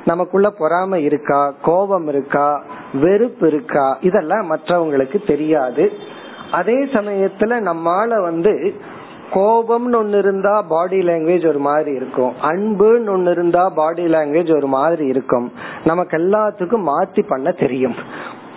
[0.06, 5.92] நமக்குள்ள பொறாமை இருக்கா கோபம் இருக்கா வெறுப்பு இருக்கா இதெல்லாம் மற்றவங்களுக்கு தெரியாது.
[6.52, 8.74] அதே சமயத்துல நம்மால வந்து
[9.34, 12.34] கோபம்னு ஒன்னு இருந்தா பாடி லாங்குவேஜ் ஒரு மாதிரி இருக்கும்.
[12.42, 15.52] அன்புன்னு ஒன்னு இருந்தா பாடி லாங்குவேஜ் ஒரு மாதிரி இருக்கும்.
[15.86, 17.96] நமக்கு எல்லாத்துக்கும் மாத்தி பண்ண தெரியும்.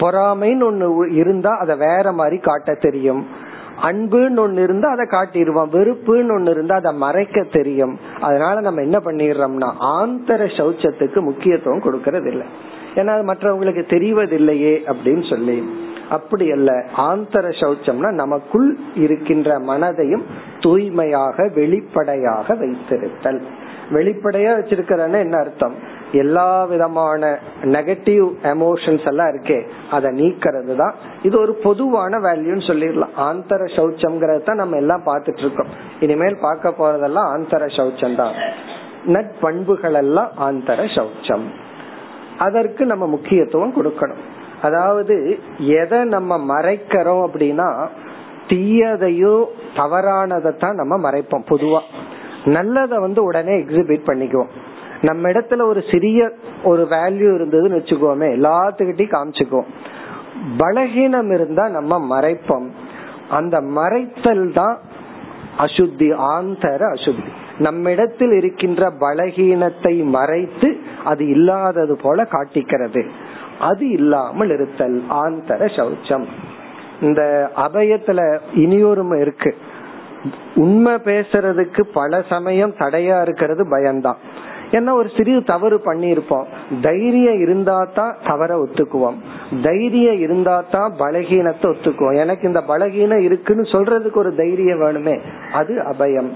[0.01, 3.23] பொறாமைன்னு ஒண்ணு இருந்தா அதை வேற மாதிரி காட்ட தெரியும்.
[3.83, 5.71] அன்புன்னு ஒண்ணு இருந்தா அதை காட்டிடுவோம்.
[5.77, 7.99] வெறுப்புன்னு ஒண்ணு இருந்தா அதை மறைக்க தெரியும்.
[8.21, 12.47] அதனால நம்ம என்ன பண்ணிடுறோம்னா ஆந்தர சௌச்சத்துக்கு முக்கியத்துவம் கொடுக்கறது இல்லை
[12.95, 15.59] ஏன்னா அது மற்றவங்களுக்கு தெரிவதில்லையே அப்படின்னு சொல்லி.
[16.11, 20.23] அப்படி அல்ல ஆந்தர சௌச்சம்னா நமக்குள் இருக்கின்ற மனதையும்
[20.61, 23.41] தூய்மையாக வெளிப்படையாக வைத்திருத்தல்.
[23.95, 25.75] வெளிப்படையா வச்சிருக்கிறேன்னு என்ன அர்த்தம்?
[26.23, 27.31] எல்லா விதமான
[27.75, 29.59] நெகட்டிவ் எமோஷன்ஸ் எல்லாம் இருக்கே
[29.97, 30.95] அதை நீக்கிறது தான்
[31.27, 33.15] இது ஒரு பொதுவான வேல்யூன்னு சொல்லிடலாம்.
[33.29, 35.73] ஆந்தர சௌச்சம்ங்கிறது தான் நம்ம எல்லாம் பார்த்துட்டு இருக்கோம்.
[36.01, 38.37] இனிமேல் பார்க்க போறதெல்லாம் ஆந்தர சௌச்சம் தான்.
[39.17, 41.47] நட்பண்புகள் எல்லாம் ஆந்தர சௌச்சம்.
[42.47, 44.23] அதற்கு நம்ம முக்கியத்துவம் கொடுக்கணும்.
[44.67, 45.15] அதாவது
[45.81, 47.69] எதை நம்ம மறைக்கிறோம் அப்படின்னா
[48.51, 49.37] தீயதையோ
[49.79, 51.83] தவறானதை தான் நம்ம மறைப்போம் பொதுவா.
[52.45, 54.49] நல்லதை வந்து உடனே எக்ஸிபிட் பண்ணிக்குவோம்.
[55.01, 56.31] நம்ம இடத்துல ஒரு சிறிய
[56.65, 59.67] ஒரு வேல்யூ இருந்ததுன்னு வச்சுக்கோமே எல்லாத்துக்கிட்டையும் காமிச்சுக்குவோம்.
[60.59, 62.69] பலகீனம் இருந்தா நம்ம மறைப்போம்.
[63.31, 64.79] அந்த மறைத்தல் தான்
[65.59, 67.29] அசுத்தி ஆந்தர அசுத்தி.
[67.59, 73.09] நம்மிடத்தில் இருக்கின்ற பலகீனத்தை மறைத்து அது இல்லாதது போல காட்டிக்கிறது.
[73.61, 76.25] அது இல்லாமல் இருத்தல் ஆந்தர சௌச்சம்.
[77.01, 79.55] இந்த அபயத்துல இனியொருமை இருக்கு.
[80.55, 84.17] உண்மை பேசுறதுக்கு பல சமயம் தடையா இருக்கிறது பயம்தான்.
[84.71, 86.45] ஏன்னா ஒரு சிறிய தவறு பண்ணியிருப்போம்.
[86.83, 89.15] தைரியம் இருந்தா தான் தவற ஒத்துக்குவோம்.
[89.63, 92.17] தைரியம் இருந்தா தான் பலகீனத்தை ஒத்துக்குவோம்.
[92.17, 95.21] எனக்கு இந்த பலகீனம் இருக்குன்னு சொல்றதுக்கு ஒரு தைரியம் வேணுமே.
[95.53, 96.29] அது அபயம்.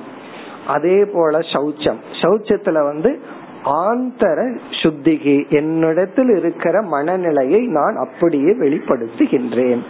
[0.67, 2.01] அதே போல சௌச்சம்.
[2.23, 3.21] சௌச்சத்துல வந்து
[3.65, 5.49] ஆந்தர சுத்திகி.
[5.49, 9.83] என்னிடத்தில் இருக்கிற மனநிலையை நான் அப்படியே வெளிப்படுத்துகின்றேன்.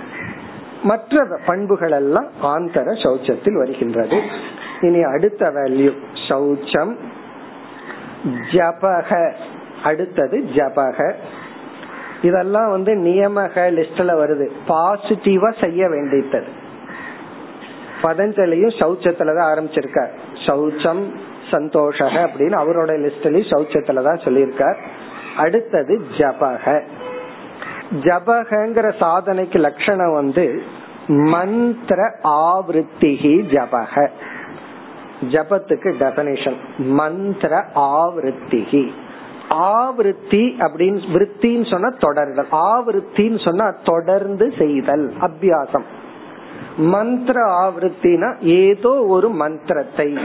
[0.84, 4.20] மற்ற பண்புகள் எல்லாம் ஆந்தர சௌச்சத்தில் வருகின்றது.
[4.80, 5.92] இனி அடுத்த வேல்யூ
[6.28, 6.96] சௌச்சம்.
[8.52, 9.32] ஜபக.
[9.84, 11.12] அடுத்தது ஜபக.
[12.22, 14.48] இதெல்லாம் வந்து நியமக லிஸ்ட்ல வருது.
[14.68, 16.44] பாசிட்டிவா செய்ய வேண்டியது
[18.02, 20.10] பதஞ்சலியும் சௌச்சத்துலதான் ஆரம்பிச்சிருக்கார்.
[20.46, 21.14] சௌச்சம்
[21.50, 24.76] சந்தோஷக அப்படின்னு அவரோட லிஸ்ட்லயும் சௌச்சத்துலதான் சொல்லியிருக்கார்.
[25.36, 26.82] அடுத்தது ஜபக.
[28.00, 30.62] ஜபகங்கிற சாதனைக்கு லட்சணம் வந்து
[31.06, 34.08] மந்திர ஆவருத்திகி ஜபக.
[35.30, 38.90] ஜபத்துக்கு டெபனிஷன் மந்திர ஆவருத்திகி.
[39.50, 45.84] ஆவருத்தி அப்படின்னு விற்த்தின்னு சொன்னா தொடர்தல் ஆவருத்தின்னு சொன்னா தொடர்ந்து செய்தல் அபியாசம்.
[46.76, 50.18] மந்திர ஆவருத்தினா ஏதோ ஒரு மந்திரத்தை.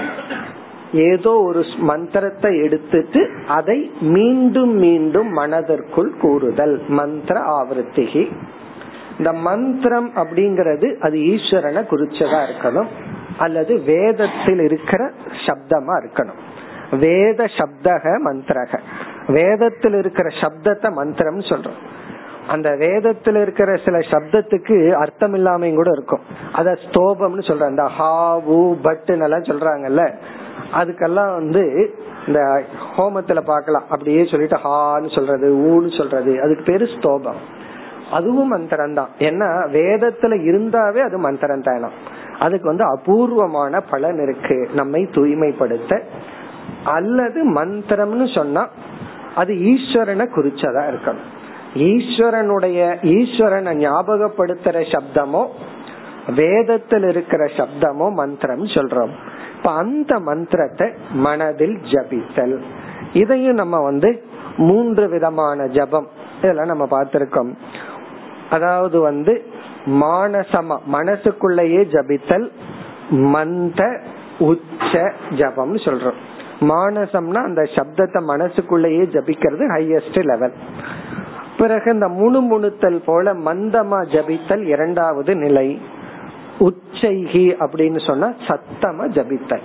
[0.93, 6.84] ஏதோ ஒரு மந்திரத்தை எடுத்துட்டு அதை மீண்டும் மீண்டும் மனதிற்குள் கூறுதல்.
[6.88, 8.32] மந்திர ஆவர்த்திகி.
[9.17, 12.88] இந்த மந்திரம் அப்படிங்கிறது அது ஈஸ்வரனை குறிச்சதா இருக்கணும்.
[13.38, 15.12] அல்லது வேதத்தில் இருக்கிற
[15.45, 16.97] சப்தமா இருக்கணும்.
[16.97, 18.80] வேத சப்தக மந்திரக.
[19.28, 21.97] வேதத்தில் இருக்கிற சப்தத்தை மந்திரம் சொல்றோம்.
[22.50, 26.20] அந்த வேதத்துல இருக்கிற சில சப்தத்துக்கு அர்த்தம் இல்லாமையும் கூட இருக்கும்.
[26.54, 27.70] அத ஸ்தோபம்னு சொல்றாங்க.
[27.70, 30.14] இந்த ஹா பட்டுன்னு எல்லாம் சொல்றாங்கல்ல.
[30.74, 31.64] அதுக்கெல்லாம் வந்து
[32.28, 32.64] இந்த
[32.98, 36.42] ஹோமத்துல பாக்கலாம் அப்படியே சொல்லிட்டு ஹான்னு சொல்றது ஊன்னு சொல்றது.
[36.42, 37.40] அதுக்கு பேரு ஸ்தோபம்.
[38.12, 41.90] அதுவும் மந்திரம் தான் ஏன்னா வேதத்துல இருந்தாவே அது மந்திரம் தானா
[42.40, 44.70] அதுக்கு வந்து அபூர்வமான பலன் இருக்கு.
[44.74, 46.02] நம்மை தூய்மைப்படுத்த.
[46.84, 48.68] அல்லது மந்திரம்னு சொன்னா
[49.36, 51.28] அது ஈஸ்வரனை குறிச்சதா இருக்கணும்.
[51.76, 55.48] ஈஸ்வரனுடைய ஈஸ்வரனை ஞாபகப்படுத்துற சப்தமோ
[56.36, 59.14] வேதத்தில் இருக்கிற சப்தமோ மந்திரம் சொல்றோம்.
[59.58, 62.60] இப்ப அந்த மந்திரத்தை மனதில் ஜபித்தல்.
[63.14, 64.24] இதையும் நம்ம வந்து
[64.58, 66.08] மூன்று விதமான ஜபம்
[66.42, 67.52] இதெல்லாம் நம்ம பார்த்திருக்கோம்.
[68.50, 69.44] அதாவது வந்து
[69.88, 72.52] மானசமா மனசுக்குள்ளேயே ஜபித்தல்
[73.10, 74.02] மந்த
[74.38, 76.20] உச்ச ஜபம் சொல்றோம்.
[76.62, 80.56] மானசம்னா அந்த சப்தத்தை மனசுக்குள்ளேயே ஜபிக்கிறது ஹையஸ்ட் லெவல்
[81.60, 85.82] பிறகு இந்த முணுமுணுத்தல் போல மந்தமா ஜபித்தல் இரண்டாவது நிலை.
[86.60, 89.62] உச்சைகி அப்படின்னு சொன்னா சத்தமா ஜபித்தல்.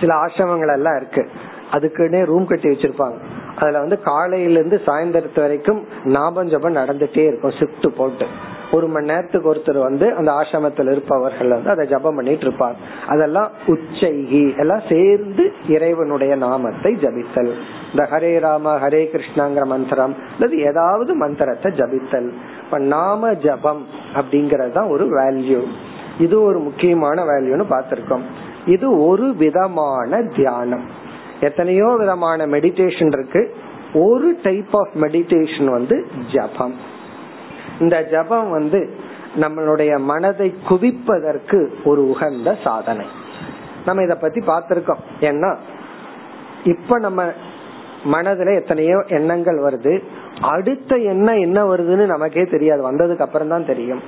[0.00, 1.30] சில ஆசிரமங்கள் எல்லாம் இருக்கு.
[1.72, 3.16] அதுக்குன்னே ரூம் கட்டி வச்சிருப்பாங்க.
[3.56, 7.50] அதுல வந்து காலையில இருந்து சாயந்தரத்து வரைக்கும் ஞாபகம் ஜபம் நடந்துட்டே இருக்கும்.
[7.50, 8.26] ஷிப்ட் போட்டு.
[8.74, 14.42] ஒரு மணி நேரத்துக்கு ஒருத்தர் வந்து அந்த ஆசிரமத்தில் இருப்பவர்கள் வந்து அதை ஜபம் பண்ணிட்டு இருப்பாங்க அதெல்லாம் உச்சைகி
[14.58, 17.52] எல்லாம் சேர்ந்து இறைவனுடைய நாமத்தை ஜபித்தல்.
[17.90, 22.30] இந்த ஹரே ராம ஹரே கிருஷ்ணாங்கிற மந்திரம் அல்லது ஏதாவது மந்திரத்தை ஜபித்தல்.
[22.64, 23.82] இப்ப நாம ஜபம்
[24.14, 25.60] அப்படிங்கறது தான் ஒரு வேல்யூ
[26.18, 28.26] இது ஒரு முக்கியமான வேல்யூன்னு பார்த்திருக்கோம்.
[28.66, 30.84] இது ஒரு விதமான தியானம்.
[31.40, 33.42] எத்தனையோ விதமான மெடிடேஷன் இருக்கு.
[33.94, 35.96] ஒரு டைப் ஆஃப் மெடிடேஷன் வந்து
[36.32, 36.92] ஜபம்.
[37.80, 38.90] இந்த ஜபம் வந்து
[39.40, 43.06] நம்மளுடைய மனதை குவிப்பதற்கு ஒரு உகந்த சாதனை.
[43.86, 45.02] நம்ம இத பத்தி பார்த்திருக்கோம்.
[45.20, 45.56] ஏன்னா
[46.64, 47.24] இப்ப நம்ம
[48.12, 50.02] மனதுல எத்தனையோ எண்ணங்கள் வருது.
[50.40, 52.92] அடுத்த எண்ணம் என்ன வருதுன்னு நமக்கே தெரியாது.
[52.92, 54.00] வந்ததுக்கு அப்புறம் தான் தெரியும்.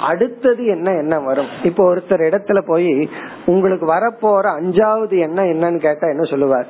[0.00, 1.46] அடுத்தது என்ன என்ன வரும்?
[1.62, 3.08] இப்போ ஒருத்தர் இடத்துல போய்
[3.46, 6.66] உங்களுக்கு வரப்போற அஞ்சாவது எண்ணம் என்னன்னு கேட்டா என்ன சொல்லுவார்?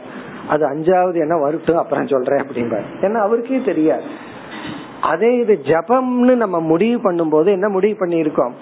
[0.49, 2.83] அது அஞ்சாவது என்ன வருட்டும் அப்புறம் சொல்றேன் அப்படிம்பார்.
[3.01, 4.03] ஏன்னா அவருக்கே தெரியாது.
[5.03, 8.53] அதே இது ஜபம்னு நம்ம முடிவு பண்ணும்போது என்ன முடிவு பண்ணிருக்கோம்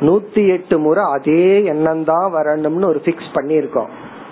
[0.00, 3.88] நூத்தி எட்டு முறை அதே எண்ணம் தான் வரணும்னு ஒரு பிக்ஸ் பண்ணிருக்கோம்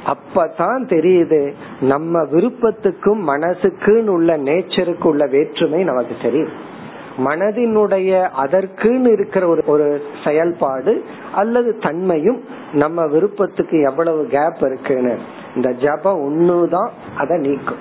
[0.07, 6.49] அப்பதான் தெரியுது நம்ம விருப்பத்துக்கும் மனசுக்குன்னு உள்ள நேச்சருக்கு உள்ள வேற்றுமை நமக்கு தெரியும்.
[7.25, 15.19] மனதினுடைய அதற்குன்னு இருக்கிற ஒரு ஒரு செயல்பாடு அல்லது தன்மையும் நம்ம விருப்பத்துக்கு எவ்வளவு கேப் இருக்குன்னு.
[15.55, 17.77] இந்த ஜபம் ஒண்ணுதான் அதை நீக்கும்.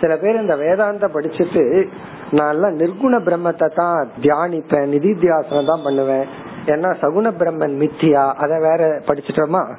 [0.00, 1.88] சில பேர் இந்த வேதாந்த படிச்சுட்டு
[2.30, 6.24] நான் நிர்குண பிரம்மத்தை தான் தியானிப்பேன் நிதித்தியாசனம் தான் பண்ணுவேன்.
[6.66, 8.32] ஏன்னா சகுண பிரம்மன் மித்தியா?
[8.32, 9.76] அதை வேற படிச்சிட்டோமா?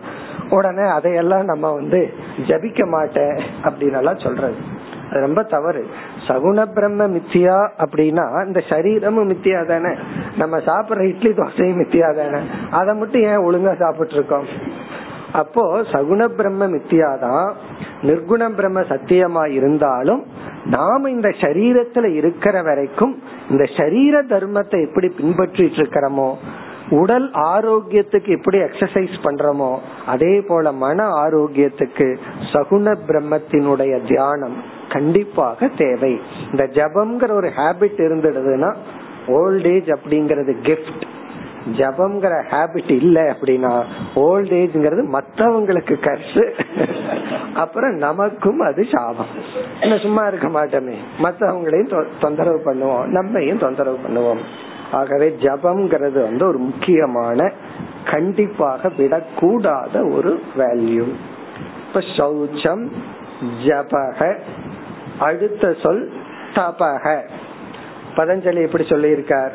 [0.49, 2.13] உடனே அதையெல்லாம் நம்ம வந்து
[2.47, 4.55] ஜபிக்க மாட்டேன் அப்படின்னு எல்லாம் சொல்றது.
[5.09, 5.87] அது ரொம்ப தவறு.
[6.27, 9.95] சகுண பிரம்ம மித்தியா அப்படின்னா இந்த சரீரமும் மித்தியா தானே.
[10.37, 12.45] நம்ம சாப்பிடுற இட்லி தோசையும் மித்தியா தானே.
[12.71, 14.45] அதை மட்டும் ஏன் ஒழுங்கா சாப்பிட்டு இருக்கோம்
[15.33, 17.53] அப்போ சகுண பிரம்ம மித்தியாதான்
[18.01, 20.25] நிர்குண பிரம்ம சத்தியமா இருந்தாலும்
[20.65, 26.35] நாம இந்த சரீரத்துல இருக்கிற வரைக்கும் இந்த சரீர தர்மத்தை எப்படி பின்பற்றிட்டு இருக்கிறோமோ
[26.89, 32.17] உடல் ஆரோக்கியத்துக்கு எப்படி எக்ஸசைஸ் பண்றோமோ அதே போல மன ஆரோக்கியத்துக்கு
[32.53, 36.19] சகுண பிரம்மத்தினுடைய தியானம் கண்டிப்பாக தேவை.
[36.51, 38.75] இந்த ஜபம்ங்கிற ஒரு ஹேபிட் இருந்துடுதுன்னா
[39.27, 41.03] ஓல்ட் ஏஜ் அப்படிங்கறது கிஃப்ட்
[41.65, 46.53] ஜபம்ங்கிற ஹேபிட் இல்ல அப்படின்னா ஓல்ட் ஏஜ்ங்கிறது மத்தவங்களுக்கு கர்சு
[47.53, 49.25] அப்புறம் நமக்கும் அது சாபம்.
[49.81, 50.95] என்ன சும்மா இருக்க மாட்டோமே.
[51.23, 53.05] மத்தவங்களையும் தொந்தரவு பண்ணுவோம்.
[53.05, 54.37] நம்மையும் தொந்தரவு பண்ணுவோம்.
[54.91, 57.51] ஆகவே ஜபம்ங்கிறது வந்து ஒரு முக்கியமான
[58.05, 61.07] கண்டிப்பாக விடக்கூடாத ஒரு வேல்யூ
[61.87, 62.87] இப்ப சௌச்சம்
[63.65, 64.37] ஜபக
[65.19, 66.11] அடுத்த சொல்
[66.53, 67.21] தபக.
[68.15, 69.51] பதஞ்சலி எப்படி சொல்லியிருக்கார்?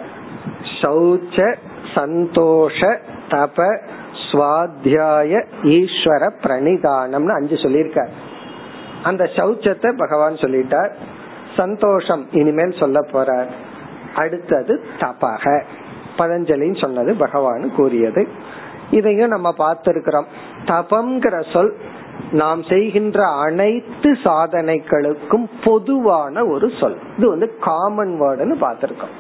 [0.82, 1.56] சௌச்ச
[1.94, 3.78] சந்தோஷ தப
[4.30, 8.08] சுவாத்தியாய ஈஸ்வர பிரணிதானம்னு அஞ்சு சொல்லியிருக்கார்.
[9.02, 10.90] அந்த சௌச்சத்தை பகவான் சொல்லிட்டார்.
[11.56, 13.46] சந்தோஷம் இனிமேல் சொல்ல போறார்.
[14.14, 15.62] அடுத்தது தபக.
[16.18, 18.28] பதஞ்சலின்னு சொன்னது பகவான் கூறியது.
[18.90, 20.24] இதையும் நம்ம பார்த்திருக்கிறோம்.
[20.64, 21.76] தபம்ங்கிற சொல்
[22.32, 26.98] நாம் செய்கின்ற அனைத்து சாதனைகளுக்கும் பொதுவான ஒரு சொல்.
[27.18, 29.14] இது வந்து காமன் வேர்டுன்னு பார்த்திருக்கோம்.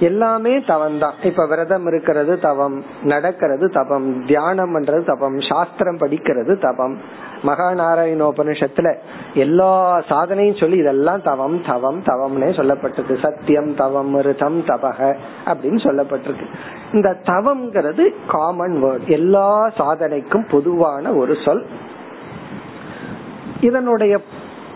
[0.00, 6.98] எல்லாமே தவம் தான் இப்ப விரதம் இருக்கிறது தவம் நடக்கிறது தபம் தியானம் பண்றது தபம் சாஸ்திரம் படிக்கிறது தவம்
[7.42, 8.96] மகாநாராயணோபனிஷத்துல
[9.34, 15.16] எல்லா சாதனையும் சொல்லி இதெல்லாம் தவம் தவம் தவம்னே சொல்லப்பட்டிருக்கு சத்தியம் தவம் மிருதம் தபக
[15.46, 16.46] அப்படின்னு சொல்லப்பட்டிருக்கு.
[16.92, 21.66] இந்த தவம்ங்கிறது காமன் வேர்ட் எல்லா சாதனைக்கும் பொதுவான ஒரு சொல்.
[23.60, 24.20] இதனுடைய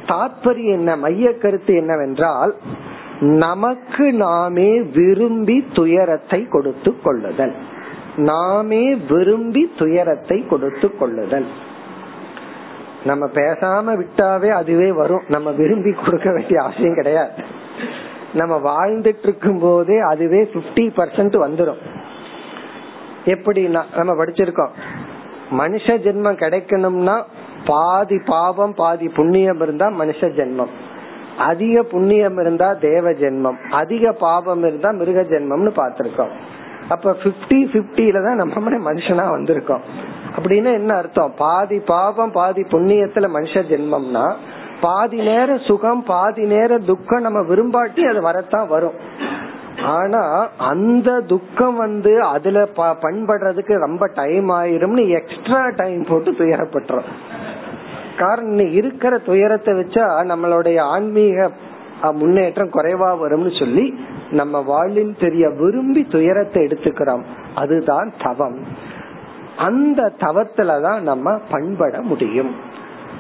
[0.07, 2.57] தாற்பயம் என்ன மைய கருத்து என்னவென்றால்
[3.21, 7.55] நமக்கு நாமே விரும்பி துயரத்தை கொடுத்து கொள்ளுதல்.
[8.17, 11.47] நாமே விரும்பி துயரத்தை கொடுத்து கொள்ளுதல்.
[13.05, 15.23] நம்ம பேசாம விட்டாவே அதுவே வரும்.
[15.29, 17.31] நம்ம விரும்பி கொடுக்க வேண்டிய அவசியம் கிடையாது.
[18.33, 21.77] நம்ம வாழ்ந்துட்டு இருக்கும் போதே அதுவே பிப்டி பர்சன்ட் வந்துடும்
[23.25, 24.71] எப்படின்னா நம்ம படிச்சிருக்கோம்.
[25.51, 27.23] மனுஷ ஜென்மம் கிடைக்கணும்னா
[27.65, 30.87] பாதி பாவம் பாதி புண்ணியம் இருந்தா மனுஷ ஜென்மம்.
[31.39, 36.29] அதிக புண்ணியம் இருந்தா தேவ ஜென்மம் அதிக பாபம் இருந்தா மிருக ஜென்மம்னு பாத்திருக்கோம்
[36.89, 39.81] அப்ப பிப்டி பிப்டில தான் நம்ம மனுஷனா வந்திருக்கோம்.
[40.39, 41.33] அப்படின்னு என்ன அர்த்தம்?
[41.39, 44.35] பாதி பாபம் பாதி புண்ணியத்துல மனுஷ ஜென்மம்னா
[44.81, 48.93] பாதி நேர சுகம் பாதி நேர துக்கம் நம்ம விரும்பாட்டி அது வரத்தான் வரும்.
[49.85, 57.11] ஆனா அந்த துக்கம் வந்து அதுல பண்படுறதுக்கு ரொம்ப டைம் ஆயிரும்னு எக்ஸ்ட்ரா டைம் போட்டு துயரப்பட்டுறோம்
[58.19, 61.51] காரணம் இருக்கிற துயரத்தை வச்சா நம்மளுடைய ஆன்மீக
[62.13, 63.95] முன்னேற்றம் குறைவா வரும்னு சொல்லி
[64.31, 67.23] நம்ம வாழ்வில் தெரிய விரும்பி துயரத்தை எடுத்துக்கிறோம்.
[67.55, 68.59] அதுதான் தவம்.
[69.57, 72.55] அந்த தவத்துலதான் நம்ம பண்பட முடியும்.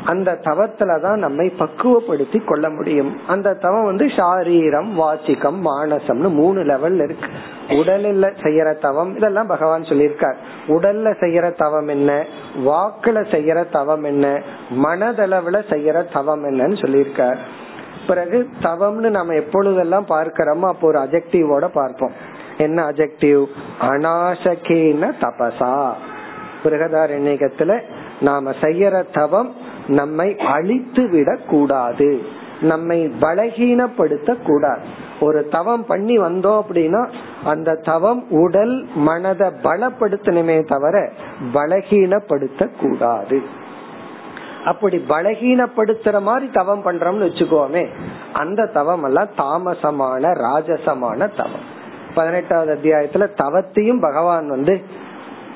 [0.09, 3.17] அந்த தவத்துலதான் நம்மை பக்குவப்படுத்தி கொள்ள முடியும்.
[3.27, 7.27] அந்த தவம் வந்து சாரீரம் வாச்சிகம் மானசம்னு மூணு லெவல் இருக்கு.
[7.69, 10.35] உடல்ல செய்யற தவம் இதெல்லாம் பகவான் சொல்லியிருக்கார்.
[10.69, 12.27] உடல்ல செய்யற தவம் என்ன?
[12.67, 14.43] வாக்குல செய்யற தவம் என்ன?
[14.83, 17.37] மனதளவுல செய்யற தவம் என்னன்னு சொல்லியிருக்கார்.
[18.07, 22.13] பிறகு தவம்னு நம்ம எப்பொழுதெல்லாம் பார்க்கிறோமோ அப்போ ஒரு அஜெக்டிவோட பார்ப்போம்.
[22.59, 23.45] என்ன அஜெக்டிவ்
[23.81, 25.93] அனாசகேன தபசா.
[26.65, 27.81] பிருகதாரண்யத்துல
[28.21, 32.37] நாம செய்யற தவம் நம்மை அழித்து விட கூடாது.
[32.61, 34.81] நம்மை பலகீனப்படுத்த கூடாது
[35.21, 37.09] ஒரு தவம் பண்ணி வந்தோம் அப்படின்னா
[37.45, 41.11] அந்த தவம் உடல் மனதை பலப்படுத்தணுமே தவிர
[41.55, 43.43] பலகீனப்படுத்த கூடாது
[44.65, 47.87] அப்படி பலகீனப்படுத்துற மாதிரி தவம் பண்றோம்னு வச்சுக்கோமே
[48.33, 51.67] அந்த தவம் எல்லாம் தாமசமான ராஜசமான தவம்.
[52.15, 54.83] பதினெட்டாவது அத்தியாயத்துல தவத்தையும் பகவான் வந்து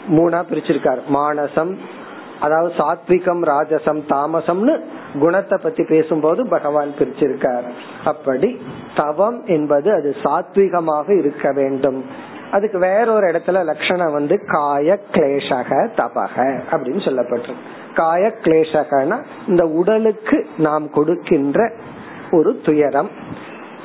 [0.09, 0.99] மூணா பிரிச்சிருக்கார்.
[1.09, 2.01] மானசம்
[2.43, 4.75] அதாவது சாத்விகம் ராஜசம் தாமசம்னு
[5.21, 7.67] குணத்தை பத்தி பேசும்போது பகவான் பிரிச்சிருக்கார்.
[8.05, 8.51] அப்படி
[8.97, 12.01] தவம் என்பது அது சாத்விகமாக இருக்க வேண்டும்.
[12.51, 15.71] அதுக்கு வேற ஒரு இடத்துல லட்சணம் வந்து காய கிளேஷக
[16.01, 16.37] தபக
[16.71, 19.19] அப்படின்னு சொல்லப்பட்டிருக்கு காய கிளேஷகனா
[19.49, 21.71] இந்த உடலுக்கு நாம் கொடுக்கின்ற
[22.31, 23.11] ஒரு துயரம்.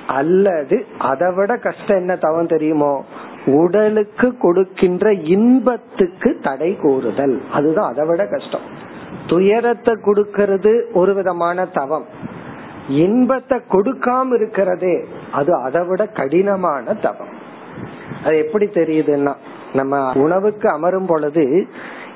[0.07, 2.91] அல்லது அதை விட கஷ்டம் என்ன தவம் தெரியுமோ?
[3.47, 7.41] உடலுக்கு கொடுக்கின்ற இன்பத்துக்கு தடை கூறுதல்.
[7.53, 8.61] அதுதான் அதை விட கஷ்டம்.
[9.27, 12.05] துயரத்தை கொடுக்கறது ஒரு விதமான தவம்.
[12.89, 17.33] இன்பத்தை கொடுக்காம இருக்கிறதே அது அதை விட கடினமான தவம்.
[18.23, 19.33] அது எப்படி தெரியுதுன்னா
[19.73, 21.67] நம்ம உணவுக்கு அமரும் பொழுது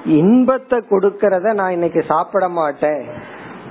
[0.06, 3.06] இன்பத்தை கொடுக்கறத நான் இன்னைக்கு சாப்பிட மாட்டேன்.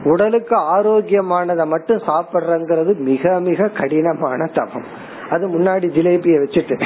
[0.04, 5.08] உடலுக்கு ஆரோக்கியமானதை மட்டும் சாப்பிடுறங்கிறது மிக மிக கடினமான தவம்.
[5.30, 6.76] அது முன்னாடி ஜிலேபிய வச்சுட்டு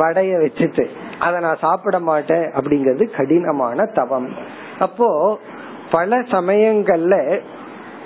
[0.00, 0.84] வடைய வச்சுட்டு
[1.18, 4.28] அத நான் சாப்பிட மாட்டேன் அப்படிங்கிறது கடினமான தவம்.
[4.78, 5.08] அப்போ
[5.90, 7.14] பல சமயங்கள்ல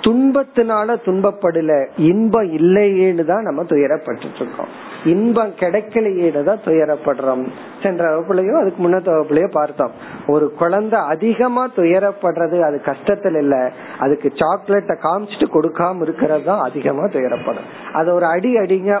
[0.05, 1.71] துன்பத்தினால துன்பப்படல
[2.09, 4.71] இன்பம் இல்லையேன்னு தான் நம்ம துயரப்பட்டு இருக்கோம்.
[5.05, 7.47] இன்பம் கிடைக்கலையேன்னு தான் துயரப்படுறோம்.
[7.83, 9.91] சென்ற வகுப்புலயோ அதுக்கு முன்ன வகுப்புலயோ பார்த்தோம்.
[10.27, 13.71] ஒரு குழந்தை அதிகமா துயரப்படுறது அது கஷ்டத்துல இல்ல.
[13.99, 17.93] அதுக்கு சாக்லேட்டை காமிச்சிட்டு கொடுக்காம இருக்கிறது தான் அதிகமா துயரப்படும்.
[17.93, 18.99] அது ஒரு அடி அடிங்க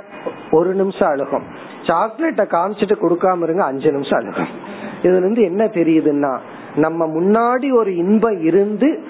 [0.51, 1.43] ஒரு நிமிஷம் அழுகும்.
[1.87, 4.47] சாக்லேட்டை காமிச்சிட்டு கொடுக்காம இருங்க அஞ்சு நிமிஷம் அழுகும்.
[5.01, 6.37] இதுல இருந்து என்ன தெரியுதுன்னா
[6.75, 9.03] நம்ம முன்னாடி ஒரு இன்பம் இருந்து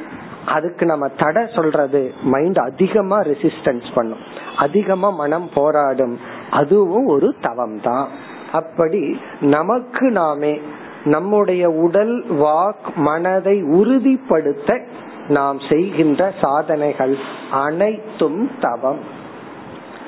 [0.46, 4.18] அதுக்கு நம்ம தடை சொல்றது மைண்ட் அதிகமா ரெசிஸ்டன்ஸ் பண்ணும்.
[4.58, 6.40] அதிகமா மனம் போராடும்.
[6.52, 8.08] அதுவும் ஒரு தவம் தான்
[8.52, 10.60] அப்படி நமக்கு நாமே
[11.04, 14.80] நம்முடைய உடல் வாக் மனதை உறுதிப்படுத்த
[15.28, 17.18] நாம் செய்கின்ற சாதனைகள்
[17.52, 19.00] அனைத்தும் தவம்.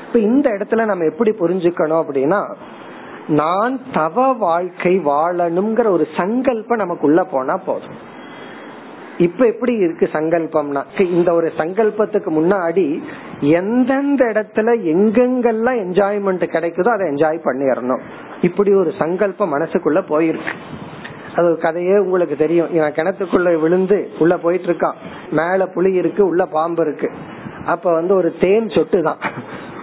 [0.07, 2.41] இப்ப இந்த இடத்துல நம்ம எப்படி புரிஞ்சுக்கணும் அப்படின்னா
[3.27, 8.11] நான் தவ வாழ்க்கை வாழணுங்கிற ஒரு சங்கல்பம் நமக்குள்ள போனா போதும்.
[9.17, 11.01] இப்ப எப்படி இருக்கு சங்கல்பம்னா?
[11.01, 13.01] இந்த ஒரு சங்கல்பத்துக்கு முன்னாடி
[13.39, 17.99] எந்தெந்த இடத்துல எங்கெங்கெல்லாம் என்ஜாய்மெண்ட் கிடைக்குதோ அதை என்ஜாய் பண்ணிடணும்.
[18.41, 20.53] இப்படி ஒரு சங்கல்பம் மனசுக்குள்ள போயிருக்கு.
[21.35, 22.71] அது கதையே உங்களுக்கு தெரியும்.
[22.71, 24.93] இவன் கிணத்துக்குள்ள விழுந்து உள்ள போயிட்டு இருக்கான்
[25.31, 27.11] மேல புளி இருக்கு உள்ள பாம்பு இருக்கு.
[27.65, 29.17] அப்ப வந்து ஒரு தேன் சொட்டு தான்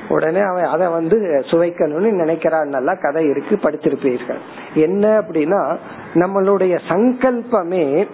[0.08, 2.64] உடனே அவன் அதை வந்து சுவைக்கணும்னு நினைக்கிறான்.
[2.64, 4.38] நல்லா கதை இருக்கு படிச்சிருப்பீர்கள்
[4.74, 5.76] என்ன அப்படின்னா
[6.14, 8.06] நம்மளுடைய சங்கல்பமே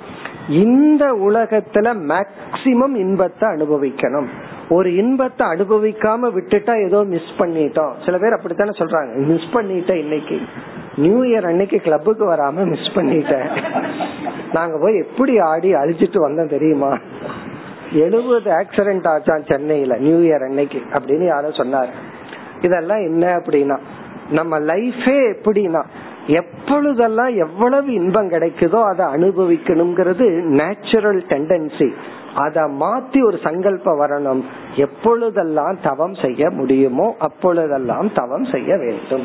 [0.48, 4.26] இந்த உலகத்துல மேக்சிமம் இன்பத்தை அனுபவிக்கணும்.
[4.68, 7.92] ஒரு இன்பத்தை அனுபவிக்காம விட்டுட்டா ஏதோ மிஸ் பண்ணிட்டோம்.
[8.04, 9.14] சில பேர் அப்படித்தானே சொல்றாங்க.
[9.14, 10.40] மிஸ் பண்ணிட்டேன் இன்னைக்கு.
[10.96, 13.48] நியூ இயர் அன்னைக்கு கிளப்புக்கு வராம மிஸ் பண்ணிட்டேன்
[14.52, 16.98] நாங்க போய் எப்படி ஆடி அழிச்சிட்டு வந்தோம் தெரியுமா?
[17.92, 21.88] எழுபது ஆக்சிடென்ட் ஆச்சான் சென்னையில நியூ இயர் அன்னைக்கு அப்படின்னு யாரோ சொன்னார்.
[22.60, 23.78] இதெல்லாம் என்ன அப்படின்னா
[24.30, 25.84] நம்ம லைஃபே எப்படின்னா
[26.26, 31.92] எப்பொழுதெல்லாம் எவ்வளவு இன்பம் கிடைக்குதோ அதை அனுபவிக்கணுங்கிறது நேச்சுரல் டெண்டன்சி
[32.34, 34.42] அதை மாத்தி ஒரு சங்கல்பம் வரணும்.
[34.76, 39.24] எப்பொழுதெல்லாம் தவம் செய்ய முடியுமோ அப்பொழுதெல்லாம் தவம் செய்ய வேண்டும்.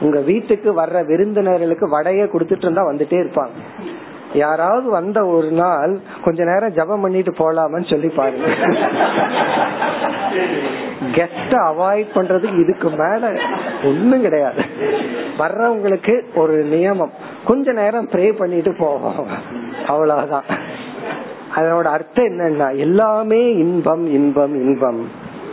[0.00, 3.50] உங்க வீட்டுக்கு வர்ற விருந்தினர்களுக்கு வடைய கொடுத்துட்டு இருந்தா வந்துட்டே இருப்பாங்க.
[4.34, 8.46] யாராவது வந்த ஒரு நாள் கொஞ்ச நேரம் ஜபம் பண்ணிட்டு போலாமன்னு சொல்லி பாருங்க.
[11.12, 13.32] கெஸ்ட அவாய்ட் பண்றதுக்கு இதுக்கு மேல
[13.84, 14.62] ஒண்ணும் கிடையாது.
[15.38, 17.10] வர்றவங்களுக்கு ஒரு நியமம்.
[17.44, 19.26] கொஞ்ச நேரம் ப்ரே பண்ணிட்டு போவோம்.
[19.86, 20.44] அவ்வளவுதான்.
[21.54, 25.08] அதனோட அர்த்தம் என்னன்னா எல்லாமே இன்பம் இன்பம் இன்பம்.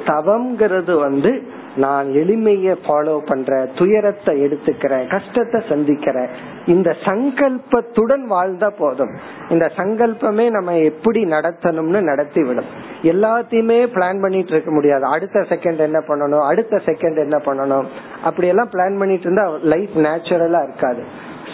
[0.05, 6.31] தவம்ங்கிறது வந்து நான் எளிமைய ஃபாலோ பண்ற துயரத்தை எடுத்துக்கிறேன் கஷ்டத்தை சந்திக்கிறேன்
[6.65, 9.13] இந்த சங்கல்பத்துடன் வாழ்ந்தா போதும்.
[9.49, 12.69] இந்த சங்கல்பமே நம்ம எப்படி நடத்தணும்னு நடத்தி விடும்.
[13.03, 15.05] எல்லாத்தையுமே பிளான் பண்ணிட்டு இருக்க முடியாது.
[15.05, 16.45] அடுத்த செகண்ட் என்ன பண்ணணும்?
[16.47, 17.87] அடுத்த செகண்ட் என்ன பண்ணணும்?
[18.23, 21.03] அப்படி எல்லாம் பிளான் பண்ணிட்டு இருந்தா லைஃப் நேச்சுரலா இருக்காது.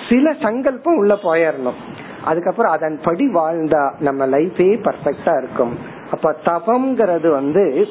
[0.10, 1.82] சில சங்கல்பம் உள்ள போயிடணும்
[2.26, 5.74] அதுக்கப்புறம் அதன்படி வாழ்ந்தா நம்ம லைஃபே பர்ஃபெக்டா இருக்கும்.
[6.12, 7.88] அப்ப தவம்ங்கிறது வந்து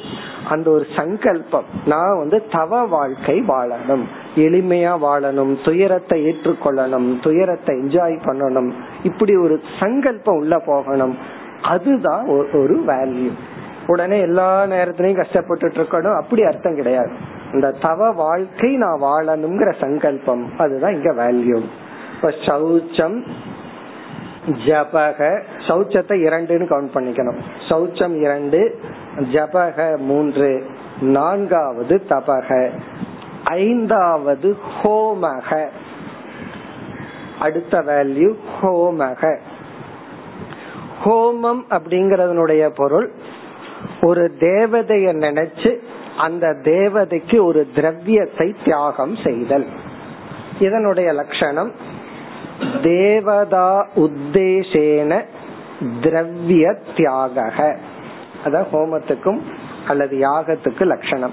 [0.48, 1.64] அந்த ஒரு சங்கல்பம்.
[1.86, 4.02] நான் வந்து தவ வாழ்க்கை வாழணும்.
[4.36, 5.64] எளிமையா வாழணும்.
[5.64, 7.22] துயரத்தை ஏற்றுக்கொள்ளணும்.
[7.22, 8.72] துயரத்தை என்ஜாய் பண்ணணும்.
[9.02, 11.16] இப்படி ஒரு சங்கல்பம் உள்ள போகணும்.
[11.62, 13.30] அதுதான் ஒரு வேல்யூ
[13.86, 16.16] உடனே எல்லா நேரத்திலையும் கஷ்டப்பட்டு இருக்கணும்.
[16.16, 17.10] அப்படி அர்த்தம் கிடையாது.
[17.52, 20.50] இந்த தவ வாழ்க்கை நான் வாழணுங்கிற சங்கல்பம்.
[20.58, 21.62] அதுதான் இங்க வேல்யூ
[22.14, 23.22] இப்ப சௌச்சம்
[24.46, 27.38] ஜபக சௌச்சத்தை இரண்டுன்னு கவுண்ட் பண்ணிக்கணும்.
[27.68, 28.80] சௌச்சம் இரண்டு
[29.18, 30.66] ஜபக மூன்று.
[31.00, 32.70] நான்காவது தபக.
[33.44, 35.68] ஐந்தாவது ஹோமக.
[37.40, 39.38] அடுத்த வேல்யூ ஹோமக.
[41.04, 43.12] ஹோமம் அப்படிங்கறதனுடைய பொருள்
[44.00, 45.78] ஒரு தேவதைய நினைச்சு
[46.18, 49.66] அந்த தேவதைக்கு ஒரு திரவியத்தை தியாகம் செய்தல்.
[50.58, 51.72] இதனுடைய லட்சணம்
[52.82, 55.24] தேவதா உத்தேசேன
[56.00, 57.76] திரவிய தியாக
[58.44, 59.40] அதான் ஹோமத்துக்கும்
[59.88, 61.32] அல்லது யாகத்துக்கு லட்சணம்.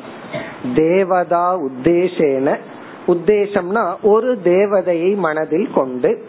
[0.76, 2.58] தேவதா உத்தேசேன
[3.08, 6.26] உத்தேசம்னா ஒரு தேவதையை மனதில் கொண்டு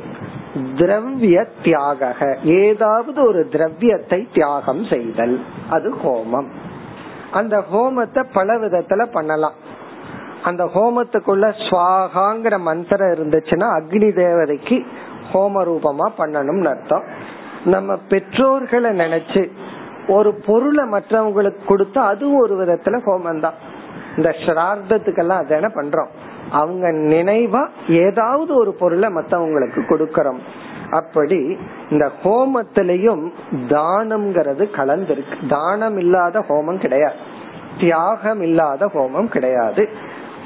[0.75, 5.41] திரவிய தியாக ஏதாவது ஒரு திரவியத்தை தியாகம் செய்தல்.
[5.71, 6.49] அது ஹோமம்.
[7.33, 9.53] அந்த ஹோமத்தை பல விதத்துல பண்ணலாம்.
[10.45, 14.77] அந்த ஹோமத்துக்குள்ள ஸ்வாகாங்கிற மந்திரம் இருந்துச்சுன்னா அக்னி தேவதைக்கு
[15.33, 17.05] ஹோம ரூபமா பண்ணணும்னு அர்த்தம்.
[17.65, 19.51] நம்ம பெற்றோர்களை நினைச்சு
[20.09, 23.59] ஒரு பொருளை மற்றவங்களுக்கு கொடுத்தா அது ஒரு விதத்துல ஹோமம் தான்
[24.17, 26.11] இந்த ஸ்ரார்த்தத்துக்கெல்லாம் அதான பண்றோம்.
[26.51, 30.41] அவங்க நினைவா ஏதாவது ஒரு பொருளை மத்தவங்களுக்கு கொடுக்கறோம்.
[30.91, 31.59] அப்படி
[31.91, 33.23] இந்த ஹோமத்திலையும்
[33.69, 35.37] தானம்ங்கிறது கலந்திருக்கு.
[35.49, 37.15] தானம் இல்லாத ஹோமம் கிடையாது.
[37.81, 39.89] தியாகம் இல்லாத ஹோமம் கிடையாது.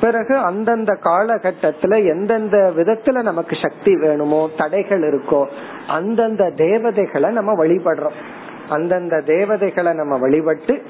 [0.00, 5.42] பிறகு அந்தந்த காலகட்டத்துல எந்தெந்த விதத்துல நமக்கு சக்தி வேணுமோ தடைகள் இருக்கோ
[5.86, 8.18] அந்தந்த தேவதைகளை நம்ம வழிபடுறோம்.
[8.68, 10.82] அந்தந்த தேவதைகளை நம்ம வழிபட்டு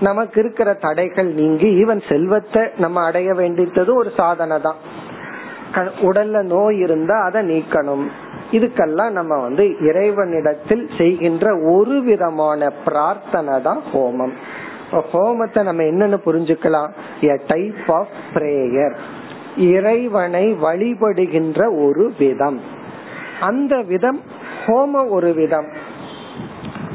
[0.00, 4.76] நமக்கு இருக்கிற தடைகள் நீங்கி ஈவன் செல்வத்தை நம்ம அடைய வேண்டித்தது ஒரு சாதனை தான்.
[6.00, 8.04] உடல்ல நோய் இருந்தா அதை நீக்கணும்.
[8.50, 14.34] இதுக்கெல்லாம் நம்ம வந்து இறைவனிடத்தில் செய்கின்ற ஒரு விதமான பிரார்த்தனை தான் ஹோமம்.
[14.92, 16.88] ஹோமத்தை நம்ம என்னன்னு புரிஞ்சுக்கலாம்.
[17.22, 18.94] எ டைப் ஆஃப் பிரேயர்
[19.56, 22.60] இறைவனை வழிபடுகின்ற ஒரு விதம்.
[23.40, 24.20] அந்த விதம்
[24.66, 25.66] ஹோமம் ஒரு விதம்.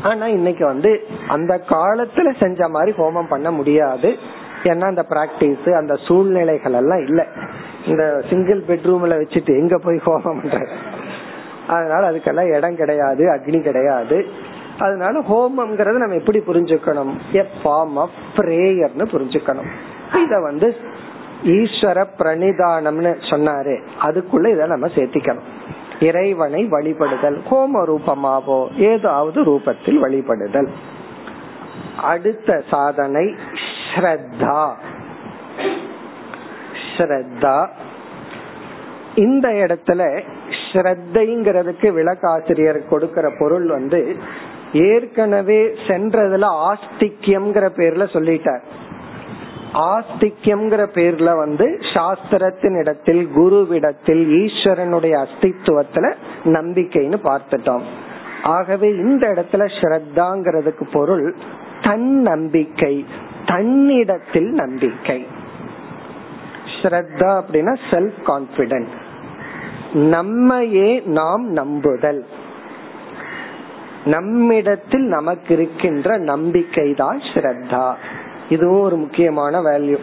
[0.04, 4.16] ஆனா இன்னைக்கு வந்து அந்த காலத்துல செஞ்ச மாதிரி ஹோமம் பண்ண முடியாது.
[4.64, 7.28] ஏன்னா அந்த பிராக்டிஸ் அந்த சூழ்நிலைகள் எல்லாம் இல்ல.
[7.86, 10.68] இந்த சிங்கிள் பெட்ரூம்ல வச்சுட்டு எங்க போய் ஹோமம் பண்ற
[11.68, 14.26] அதனால அதுக்கெல்லாம் இடம் கிடையாது அக்னி கிடையாது.
[14.80, 17.16] அதனால ஹோமம்ங்கிறது நம்ம எப்படி புரிஞ்சுக்கணும்?
[17.34, 19.70] எ ஃபார்ம் ஆஃப் பிரேயர்னு புரிஞ்சுக்கணும்.
[20.18, 20.76] இத வந்து
[21.44, 23.80] ஈஸ்வர பிரணிதானம்னு சொன்னாரு.
[24.02, 25.44] அதுக்குள்ள இத நம்ம சேர்த்திக்கணும்.
[26.00, 30.68] இறைவனை வழிபடுதல் ஹோம ரூபமாவோ ஏதாவது ரூபத்தில் வழிபடுதல்.
[32.02, 33.36] அடுத்த சாதனை
[33.96, 34.72] ஸ்ரத்தா.
[36.98, 37.68] ஸ்ரத்தா.
[39.16, 40.22] இந்த இடத்துல
[40.72, 44.18] ஸ்ரத்தைங்கிறதுக்கு விளக்காசிரியர் கொடுக்கிற பொருள் வந்து
[44.74, 48.62] ஏற்கனவே சென்றதுல ஆஸ்திக்யம்ங்கிற பேர்ல சொல்லிட்டார்.
[49.74, 56.14] ஆஸ்திக்யம்ங்கிற பேர்ல வந்து சாஸ்திரத்தின் இடத்தில் குருவிடத்தில் ஈஸ்வரனுடைய அஸ்தித்துவத்துல
[56.46, 57.82] நம்பிக்கைன்னு பார்த்துட்டோம்.
[58.44, 61.36] ஆகவே இந்த இடத்துல ஸ்ரத்தாங்கிறதுக்கு பொருள்
[61.82, 63.06] தன் நம்பிக்கை
[63.46, 65.28] தன்னிடத்தில் நம்பிக்கை.
[66.82, 68.94] ஸ்ரத்தா அப்படின்னா செல்ஃப் கான்பிடன்ட்
[69.94, 72.26] நம்மையே நாம் நம்புதல்.
[74.06, 77.94] நம்மிடத்தில் நமக்கு இருக்கின்ற நம்பிக்கை தான் ஸ்ரத்தா.
[78.50, 79.98] இதுவும் ஒரு முக்கியமான வேல்யூ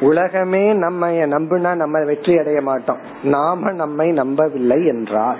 [0.00, 2.98] உலகமே நம்ம நம்புனா நம்ம வெற்றி அடைய மாட்டோம்.
[3.22, 5.36] நாம நம்மை நம்பவில்லை என்றால்.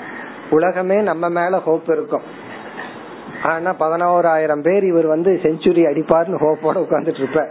[0.50, 2.46] உலகமே நம்ம மேல ஹோப் இருக்கும்.
[3.42, 7.48] ஆனா பதினோராயிரம் பேர் இவர் வந்து செஞ்சுரி அடிப்பார்னு ஹோப்போட உட்கார்ந்துட்டு இருப்ப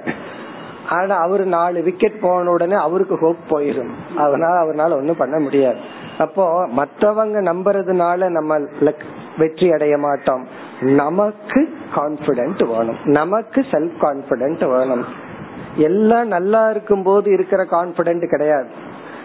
[0.89, 5.77] ஆனா அவரு நாலு விக்கெட் போன உடனே அவருக்கு ஹோப் போயிடும் அதனால அவரால் ஒண்ணும் பண்ண முடியாது.
[6.17, 8.59] அப்போ மற்றவங்க நம்புறதுனால நம்ம
[9.37, 10.47] வெற்றி அடைய மாட்டோம்
[10.81, 11.61] நமக்கு
[11.95, 12.99] கான்பிடன்ட் வேணும்.
[13.03, 15.05] நமக்கு செல்ஃப் கான்பிடன்ட் வேணும்.
[15.75, 18.67] எல்லாம் நல்லா இருக்கும் போது இருக்கிற கான்பிடன்ட் கிடையாது.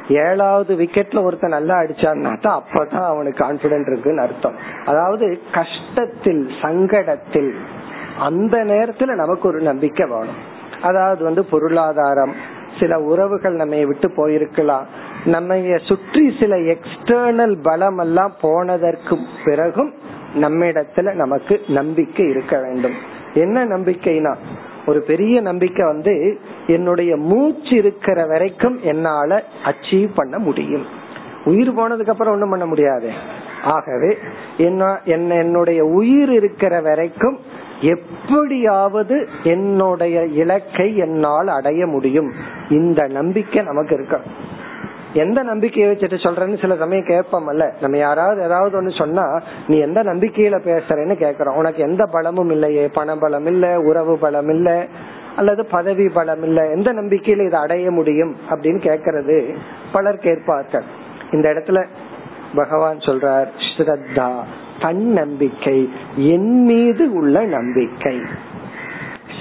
[0.08, 4.56] ஏழாவது விக்கெட்ல ஒருத்தன் நல்லா அடிச்சான்னா அப்பதான் அவனுக்கு கான்பிடன்ட் இருக்குன்னு அர்த்தம்.
[4.86, 7.52] அதாவது கஷ்டத்தில் சங்கடத்தில்
[8.18, 10.40] அந்த நேரத்துல நமக்கு ஒரு நம்பிக்கை வேணும்.
[10.82, 12.34] அதாவது வந்து பொருளாதாரம்
[12.80, 14.84] சில உறவுகள் நம்ம விட்டு போயிருக்கலாம்.
[15.24, 19.94] நம்ம சுற்றி சில எக்ஸ்டர்னல் பலம் எல்லாம் போனதற்கு பிறகும்
[20.34, 22.92] நம்மிடத்துல நமக்கு நம்பிக்கை இருக்க வேண்டும்.
[23.34, 24.34] என்ன நம்பிக்கைனா
[24.86, 30.86] ஒரு பெரிய நம்பிக்கை வந்து என்னுடைய மூச்சு இருக்கிற வரைக்கும் என்னால அச்சீவ் பண்ண முடியும்.
[31.44, 33.10] உயிர் போனதுக்கு அப்புறம் ஒண்ணும் பண்ண முடியாது.
[33.64, 34.18] ஆகவே
[34.56, 37.38] என்ன என்னுடைய உயிர் இருக்கிற வரைக்கும்
[37.80, 42.32] எப்படியாவது என்னுடைய இலக்கை என்னால் அடைய முடியும்.
[42.68, 44.51] இந்த நம்பிக்கை நமக்கு இருக்கணும்.
[45.12, 47.72] எந்த நம்பிக்கையை வச்சுட்டு சொல்றேன்னு சில சமயம் கேட்போம்ல.
[47.80, 52.88] நம்ம யாராவது ஏதாவது ஒண்ணு சொன்னா நீ எந்த நம்பிக்கையில பேசுறேன்னு கேக்குறோம் உனக்கு எந்த பலமும் இல்லையே.
[52.88, 54.86] பண பலம் இல்ல உறவு பலம் இல்ல
[55.36, 56.70] அல்லது பதவி பலம் இல்ல.
[56.70, 58.36] எந்த நம்பிக்கையில இதை அடைய முடியும்?
[58.50, 59.54] அப்படின்னு கேக்குறது
[59.92, 60.82] பலர் கேட்பார்கள்.
[61.30, 61.86] இந்த இடத்துல
[62.54, 63.46] பகவான் சொல்றார்
[63.76, 64.32] ஸ்ரத்தா
[64.80, 68.20] தன் நம்பிக்கை என் மீது உள்ள நம்பிக்கை.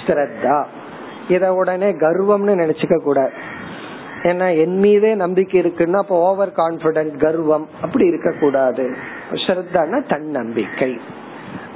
[0.05, 0.63] ஸ்ரத்தா.
[1.27, 3.31] இத உடனே கர்வம்னு நினைச்சுக்க கூடாது.
[4.23, 8.95] ஏன்னா என் மீதே நம்பிக்கை இருக்குன்னா அப்ப ஓவர் கான்பிடன்ட் கர்வம் அப்படி இருக்க கூடாது
[10.07, 10.99] தன்னம்பிக்கை.
[10.99, 11.01] தன்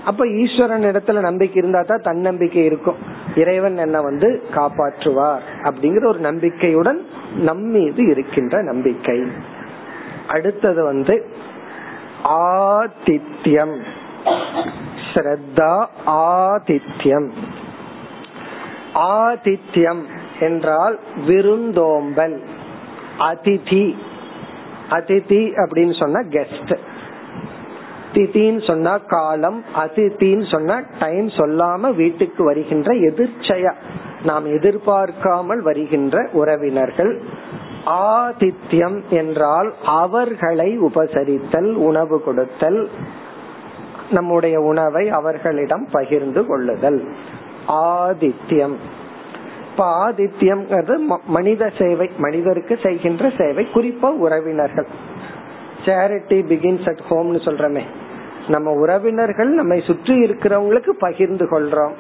[0.05, 2.95] அப்ப ஈஸ்வரன் இடத்துல நம்பிக்கை இருந்தா தான் தன்னம்பிக்கை இருக்கும்.
[3.35, 7.05] இறைவன் என்ன வந்து காப்பாற்றுவார் அப்படிங்கிற ஒரு நம்பிக்கையுடன்
[7.37, 9.23] நம் மீது இருக்கின்ற நம்பிக்கை.
[10.27, 11.25] அடுத்தது வந்து
[12.23, 13.79] ஆதித்யம்.
[15.13, 17.29] ஸ்ரத்தா ஆதித்யம்.
[18.95, 20.01] ஆதித்யம்.
[20.39, 22.41] என்றால் விருந்தோம்பல்.
[23.19, 23.95] அதிதி.
[24.89, 26.77] அதிதி அப்படின்னு சொன்னா கெஸ்ட்
[28.13, 33.73] திதின்னு சொன்னா காலம் அதித்தின்னு சொன்னா டைம் சொல்லாம வீட்டுக்கு வருகின்ற எதிர்ச்சையா.
[34.23, 37.21] நாம் எதிர்பார்க்காமல் வருகின்ற உறவினர்கள்.
[37.85, 42.89] ஆதித்யம் என்றால் அவர்களை உபசரித்தல் உணவு கொடுத்தல்
[44.09, 47.15] நம்முடைய உணவை அவர்களிடம் பகிர்ந்து கொள்ளுதல்.
[47.67, 48.75] ஆதித்யம்.
[49.75, 54.87] இப்ப ஆதித்யம் மனித சேவை மனிதருக்கு செய்கின்ற சேவை குறிப்பா உறவினர்கள்.
[55.85, 57.81] சேரிட்டி பிகின்ஸ் அட் ஹோம்னு சொல்றமே.
[58.47, 61.91] நம்ம உறவினர்கள் நம்மை சுற்றி இருக்கிறவங்களுக்கு பகிர்ந்து கொள்றோம்.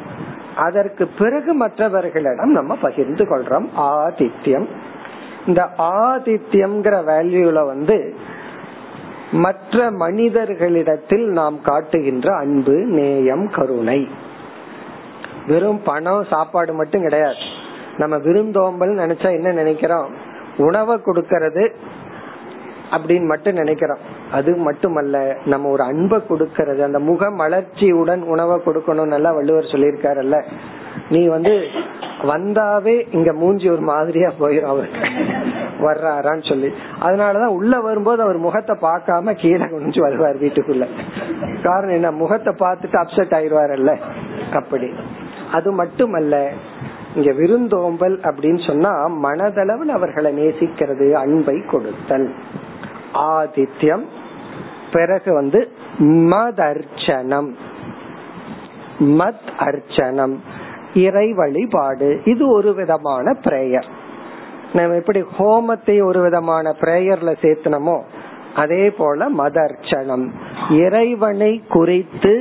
[0.55, 3.67] அதற்கு பிறகு மற்றவர்களிடம் நம்ம பகிர்ந்து கொள்றோம்.
[3.77, 4.67] ஆதித்யம்.
[5.47, 8.15] இந்த ஆதித்யம்ங்கிற வேல்யூல வந்து
[9.31, 14.07] மற்ற மனிதர்களிடத்தில் நாம் காட்டுகின்ற அன்பு நேயம் கருணை.
[15.47, 17.54] வெறும் பணம் சாப்பாடு மட்டும் கிடையாது.
[17.97, 20.09] நம்ம விருந்தோம்பல் நினைச்சா என்ன நினைக்கிறோம்?
[20.57, 21.73] உணவை கொடுக்கறது
[22.91, 23.97] அப்படின்னு மட்டும் நினைக்கிறோம்.
[24.31, 30.43] அது மட்டுமல்ல நம்ம ஒரு அன்பை கொடுக்கறது அந்த முக மலர்ச்சியுடன் உணவை கொடுக்கணும் நல்லா வள்ளுவர் சொல்லியிருக்காருல்ல.
[31.09, 31.65] நீ வந்து
[32.23, 34.99] வந்தாவே இங்க மூஞ்சி ஒரு மாதிரியா போயிடும் அவருக்கு.
[35.79, 36.73] வர்றாரான்னு சொல்லி.
[37.01, 40.87] அதனாலதான் உள்ள வரும்போது அவர் முகத்தை பார்க்காம கீழே குனிஞ்சு வருவார் வீட்டுக்குள்ள.
[41.63, 42.11] காரணம் என்ன?
[42.11, 43.99] முகத்தை பார்த்துட்டு அப்செட் ஆயிடுவாருல்ல
[44.53, 44.93] அப்படி.
[45.51, 46.51] அது மட்டுமல்ல
[47.15, 48.91] இங்க விருந்தோம்பல் அப்படின்னு சொன்னா
[49.23, 52.33] மனதளவில் அவர்களை நேசிக்கிறது அன்பை கொடுத்தல்.
[53.13, 54.05] ஆதித்யம்
[54.91, 57.49] பிறகு வந்து மத் அர்ச்சனம்
[58.99, 60.35] மத் அர்ச்சனம்
[60.93, 63.89] இறை வழிபாடு இது ஒரு விதமான பிரேயர்.
[64.73, 67.97] நம்ம எப்படி ஹோமத்தை ஒரு விதமான பிரேயர்ல சேர்த்தனமோ
[68.55, 70.25] அதே போல மத அர்ச்சனம்
[70.69, 72.33] இறைவனை குறித்து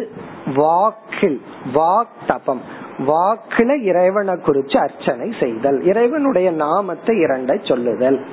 [0.55, 1.41] வாக்கில்
[1.75, 2.61] வாக் தபம்
[2.99, 5.85] வாக்குல இறைவனை குறிச்சு அர்ச்சனை செய்தல்.
[5.85, 8.25] இறைவனுடைய நாமத்தை இரண்டை சொல்லுதல்.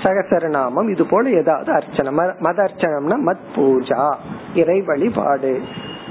[0.03, 2.13] சகசரநாமம் இது போல ஏதாவது அர்ச்சனை.
[2.13, 4.15] மத அர்ச்சனம்னா மத் பூஜா
[4.55, 5.61] இறை வழிபாடு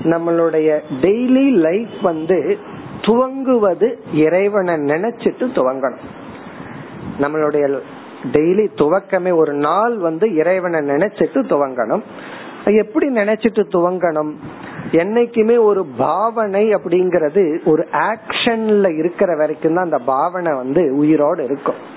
[0.04, 2.58] நம்மளுடைய டெய்லி லைஃப் வந்து
[3.02, 6.06] துவங்குவது இறைவனை நினைச்சிட்டு துவங்கணும்.
[7.20, 7.80] நம்மளுடைய
[8.32, 12.04] டெய்லி துவக்கமே ஒரு நாள் வந்து இறைவனை நினைச்சிட்டு துவங்கணும்.
[12.66, 14.32] எப்படி நினைச்சிட்டு துவங்கணும்?
[14.92, 21.94] என்னைக்குமே ஒரு பாவனை அப்படிங்கறது ஒரு ஆக்ஷன்ல இருக்கிற வரைக்கும் தான் அந்த பாவனை வந்து உயிரோடு இருக்கும்.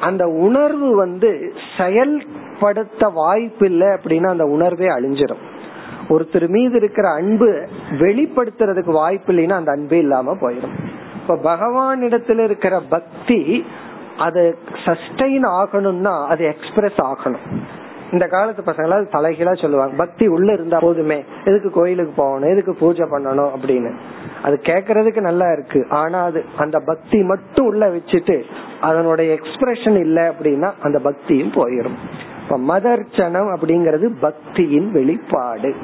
[0.00, 5.44] அந்த உணர்வு வந்து செயல்படுத்த வாய்ப்பு இல்லை அப்படின்னா அந்த உணர்வே அழிஞ்சிடும்
[6.08, 10.76] ஒருத்தர் மீது இருக்கிற அன்பு வெளிப்படுத்துறதுக்கு வாய்ப்பு இல்லைன்னா அந்த அன்பே இல்லாம போயிடும்
[11.20, 13.66] இப்ப பகவான் இடத்துல இருக்கிற பக்தி
[14.18, 17.56] அது சஸ்டைன் ஆகணும்னா அது எக்ஸ்பிரஸ் ஆகணும்.
[18.12, 19.94] இந்த காலத்து பசங்களா தலைகீழா சொல்லுவாங்க.
[19.96, 21.24] பக்தி உள்ள இருந்தா போதுமே.
[21.44, 22.48] எதுக்கு கோயிலுக்கு போகணும்?
[22.48, 23.50] எதுக்கு பூஜை பண்ணணும்?
[23.56, 23.94] அப்படின்னு.
[24.42, 25.86] அது கேக்குறதுக்கு நல்லா இருக்கு.
[25.88, 28.42] ஆனா அது அந்த பக்தி மட்டும் உள்ள வச்சுட்டு
[28.80, 31.96] அதனுடைய எக்ஸ்பிரஷன் இல்ல அப்படின்னா அந்த பக்தியும் போயிடும்
[32.42, 35.74] இப்ப மதர்ச்சனம் அப்படிங்கறது பக்தியின் வெளிப்பாடு.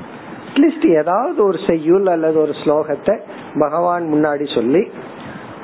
[0.54, 3.20] அட்லீஸ்ட் ஏதாவது ஒரு செய்யுள் அல்லது ஒரு ஸ்லோகத்தை
[3.58, 4.90] பகவான் முன்னாடி சொல்லி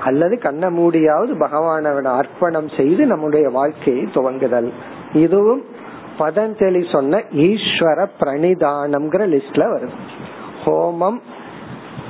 [0.01, 4.71] அல்லது கண்ண மூடியாவது பகவானோட அர்ப்பணம் செய்து நம்முடைய வாழ்க்கையை துவங்குதல்.
[5.13, 5.65] இதுவும்
[6.19, 9.93] பதஞ்சலி சொன்ன ஈஸ்வர பிரணிதானம்ங்கிற லிஸ்ட்ல வரும்.
[10.65, 11.21] ஹோமம்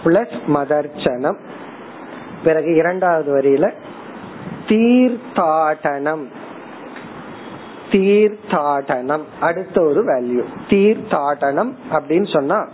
[0.05, 1.37] பிளஸ் மதர்ச்சனம்.
[2.45, 3.73] பிறகு இரண்டாவது வரியில
[4.69, 6.25] தீர்த்தாடனம்.
[7.91, 9.23] தீர்த்தாடனம்.
[9.41, 12.69] அடுத்த ஒரு வேல்யூ தீர்த்தாடனம் அப்படின்னு சொன்னா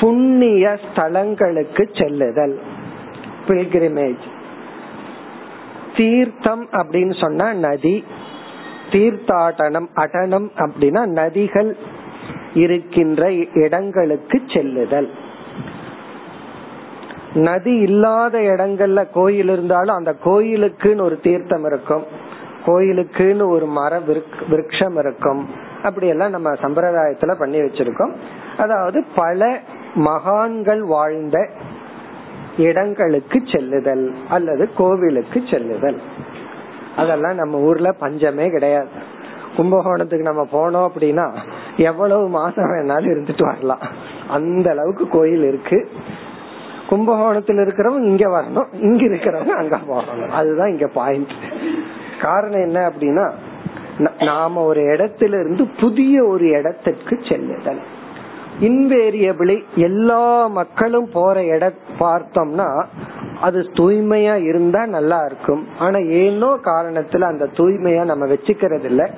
[0.00, 2.60] புண்ணிய ஸ்தலங்களுக்கு செல்லுதல்.
[3.48, 4.32] பில்கிரிமேஜ்
[5.96, 8.04] தீர்த்தம் அப்படின்னு சொன்னா நதி.
[8.90, 11.72] தீர்த்தாடனம் அடனம் அப்படின்னா நதிகள்
[12.54, 15.10] இருக்கின்ற இடங்களுக்கு செல்லுதல்.
[17.34, 22.04] நதி இல்லாத இடங்கள்ல கோயில் இருந்தாலும் அந்த கோயிலுக்குன்னு ஒரு தீர்த்தம் இருக்கும்.
[22.66, 24.00] கோயிலுக்குன்னு ஒரு மர
[24.50, 25.48] விருட்சம் இருக்கும்.
[25.82, 28.12] அப்படி எல்லாம் நம்ம சம்பிரதாயத்துல பண்ணி வச்சிருக்கோம்.
[28.58, 29.60] அதாவது பல
[29.94, 31.48] மகான்கள் வாழ்ந்த
[32.58, 36.00] இடங்களுக்கு செல்லுதல் அல்லது கோவிலுக்கு செல்லுதல்.
[36.96, 38.88] அதெல்லாம் நம்ம ஊர்ல பஞ்சமே கிடையாது.
[39.56, 41.36] கும்பகோணத்துக்கு நம்ம போனோம் அப்படின்னா
[41.76, 43.80] எவ்வளவு மாசம் வேணாலும் இருந்துட்டு வரலாம்.
[44.28, 45.90] அந்த அளவுக்கு கோயில் இருக்கு.
[46.90, 48.66] கும்பகோணத்துல இருக்கிறவங்க இங்க வரணும்.
[48.72, 50.30] இங்க இருக்கிறவங்க அங்க போகணும்.
[50.30, 51.30] அதுதான் இங்க பாயிண்ட்
[52.20, 53.32] காரணம் என்ன அப்படின்னா
[54.18, 57.80] நாம ஒரு இடத்துல இருந்து புதிய ஒரு இடத்திற்கு செல்லுதல்.
[58.60, 62.86] இன்வேரியபிளி எல்லா மக்களும் போற இட பார்த்தோம்னா
[63.40, 65.66] அது தூய்மையா இருந்தா நல்லா இருக்கும்.
[65.78, 69.10] ஆனா ஏனோ காரணத்துல அந்த தூய்மையா நம்ம வச்சுக்கிறது இல்ல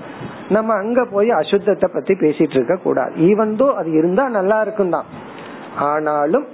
[0.49, 3.15] நம்ம அங்க போய் அசுத்தத்தை பத்தி பேசிட்டு இருக்க கூடாது.
[3.17, 5.05] ஈவன்தோ அது இருந்தா நல்லா இருக்கும் தான்.
[5.77, 6.47] ஆனாலும்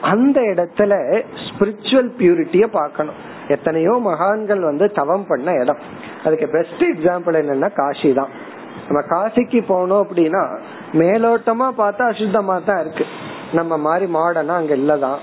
[0.00, 3.20] அந்த இடத்துல ஸ்பிரிச்சுவல் பியூரிட்டிய பார்க்கணும்.
[3.48, 5.78] எத்தனையோ மகான்கள் வந்து தவம் பண்ண இடம்.
[6.24, 8.28] அதுக்கு பெஸ்ட் எக்ஸாம்பிள் என்னன்னா காஷி தான்.
[8.88, 10.42] நம்ம காசிக்கு போனோம் அப்படின்னா
[10.92, 13.04] மேலோட்டமா பார்த்தா அசுத்தமா தான் இருக்கு.
[13.52, 15.18] நம்ம மாதிரி மாடனா அங்க இல்லதான்.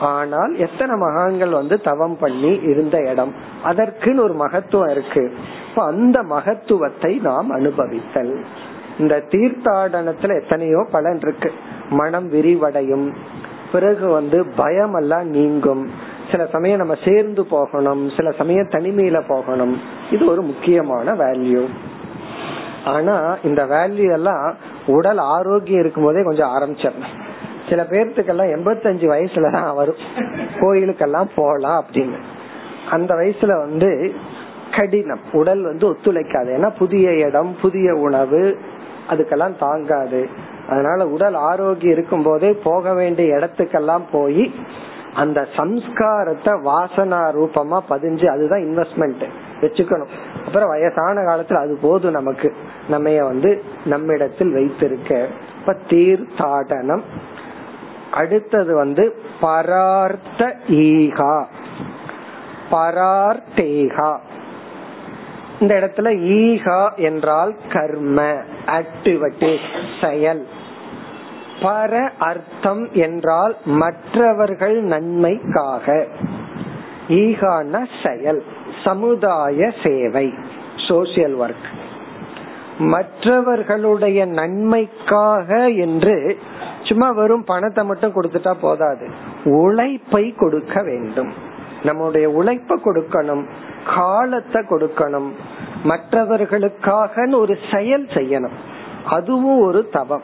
[0.00, 3.34] ஆனால் எத்தனை மகான்கள் வந்து தவம் பண்ணி இருந்த இடம்
[3.64, 5.34] அதற்குன்னு ஒரு மகத்துவம் இருக்கு.
[5.68, 8.44] இப்ப அந்த மகத்துவத்தை நாம் அனுபவித்தல்.
[8.98, 11.52] இந்த தீர்த்தாடனத்துல எத்தனையோ பலன் இருக்கு.
[11.90, 13.14] மனம் விரிவடையும்.
[13.72, 15.90] பிறகு வந்து பயம் எல்லாம் நீங்கும்.
[16.30, 18.10] சில சமயம் நம்ம சேர்ந்து போகணும்.
[18.16, 19.80] சில சமயம் தனிமையில போகணும்.
[20.10, 21.64] இது ஒரு முக்கியமான வேல்யூ
[22.84, 24.54] ஆனா இந்த வேல்யூ எல்லாம்
[24.86, 27.20] உடல் ஆரோக்கியம் இருக்கும் போதே கொஞ்சம் ஆரம்பிச்சிடணும்.
[27.68, 29.94] சில பேர்த்துக்கெல்லாம் எண்பத்தஞ்சு வயசுலதான் வரும்.
[30.60, 32.16] கோயிலுக்கெல்லாம் போலாம் அப்படின்னு.
[32.90, 34.14] அந்த வயசுல வந்து
[34.76, 35.20] கடினம்.
[35.32, 36.56] உடல் வந்து ஒத்துழைக்காது.
[36.58, 38.58] ஏன்னா புதிய இடம் புதிய உணவு
[39.10, 40.28] அதுக்கெல்லாம் தாங்காது.
[40.68, 44.54] அதனால உடல் ஆரோக்கியம் இருக்கும் போதே போக வேண்டிய இடத்துக்கெல்லாம் போய்
[45.14, 49.28] அந்த சம்ஸ்காரத்தை வாசனா ரூபமா பதிஞ்சு அதுதான் இன்வெஸ்ட்மெண்ட்
[49.60, 50.08] வச்சுக்கணும்.
[50.46, 52.54] அப்புறம் வயசான காலத்துல அது போதும் நமக்கு.
[52.88, 55.28] நம்ம வந்து நம்மிடத்தில் வைத்திருக்க.
[55.60, 57.00] இப்ப தீர்த்தாடனம்.
[58.12, 61.44] அடுத்தது வந்து பரார்த்த ஈகா.
[62.70, 64.18] பரார்த்தேகா.
[65.60, 68.36] இந்த இடத்துல ஈகா என்றால் கர்ம
[68.66, 69.58] ஆக்டிவிட்டி
[70.00, 70.46] செயல்.
[71.60, 76.06] பர அர்த்தம் என்றால் மற்றவர்கள் நன்மைக்காக.
[77.08, 78.44] ஈகான செயல்.
[78.84, 80.34] சமுதாய சேவை
[80.76, 81.68] சோசியல் ஒர்க்
[82.78, 86.38] மற்றவர்களுடைய நன்மைக்காக என்று
[86.82, 89.08] சும்மா வெறும் பணத்தை மட்டும் கொடுத்துட்டா போதாது.
[89.44, 91.32] உழைப்பை கொடுக்க வேண்டும்.
[91.82, 93.44] நம்முடைய உழைப்பை கொடுக்கணும்
[93.94, 95.30] காலத்தை கொடுக்கணும்
[95.82, 98.56] மற்றவர்களுக்காக ஒரு செயல் செய்யணும்.
[99.06, 100.22] அதுவும் ஒரு தவம்.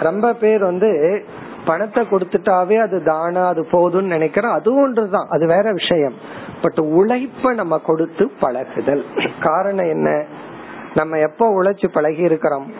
[0.00, 1.24] ரொம்ப பேர் வந்து
[1.64, 4.52] பணத்தை கொடுத்துட்டாவே அது தானா அது போதும்னு நினைக்கிறோம்.
[4.52, 5.26] அது ஒன்றுதான்.
[5.28, 6.14] அது வேற விஷயம்.
[6.62, 9.04] பட் உழைப்ப நம்ம கொடுத்து பழகுதல்.
[9.40, 10.24] காரணம் என்ன?
[10.94, 12.72] நம்ம எப்ப உழைச்சு பழகி இருக்கிறோம்?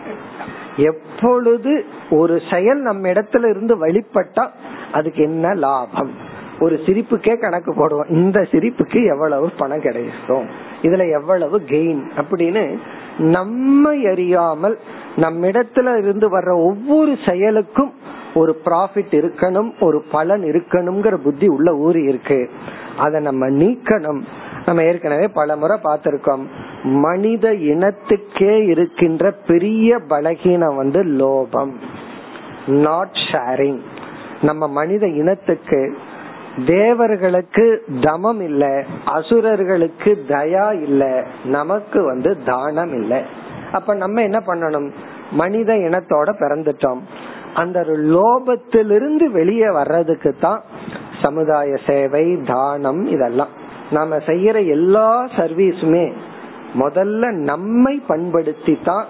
[0.77, 4.47] எப்பொழுது ஒரு செயல் நம்ம இடத்துல இருந்து வெளிப்பட்டா
[4.91, 6.11] அதுக்கு என்ன லாபம்?
[6.59, 8.11] ஒரு சிரிப்புக்கே கணக்கு போடுவோம்.
[8.11, 10.47] இந்த சிரிப்புக்கு எவ்வளவு பணம் கிடைக்கும்?
[10.81, 12.77] இதுல எவ்வளவு கெயின் அப்படின்னு
[13.17, 14.79] நம்ம அறியாமல்
[15.15, 17.93] நம்மிடத்துல இருந்து வர்ற ஒவ்வொரு செயலுக்கும்
[18.33, 22.49] ஒரு ப்ராஃபிட் இருக்கணும் ஒரு பலன் இருக்கணுங்கிற புத்தி உள்ள ஊறி இருக்கு
[22.97, 24.21] அதை நம்ம நீக்கணும்.
[24.65, 26.45] நம்ம ஏற்கனவே பல முறை பார்த்திருக்கோம்.
[26.83, 31.71] மனித இனத்துக்கே இருக்கின்ற பெரிய பலகீனம் வந்து லோபம்.
[32.67, 33.79] நாட் ஷேரிங்
[34.41, 35.97] நம்ம மனித இனத்துக்கு
[36.65, 43.23] தேவர்களுக்கு தமம் இல்ல அசுரர்களுக்கு தயா இல்ல நமக்கு வந்து தானம் இல்ல.
[43.71, 44.91] அப்ப நம்ம என்ன பண்ணணும்?
[45.31, 46.99] மனித இனத்தோட பிறந்துட்டோம்.
[47.53, 50.63] அந்த லோபத்திலிருந்து வெளியே வர்றதுக்கு தான்
[51.21, 53.51] சமுதாய சேவை தானம் இதெல்லாம்.
[53.91, 55.07] நாம செய்யற எல்லா
[55.37, 56.05] சர்வீஸுமே
[56.75, 59.05] முதல்ல நம்மை பண்படுத்தி தான்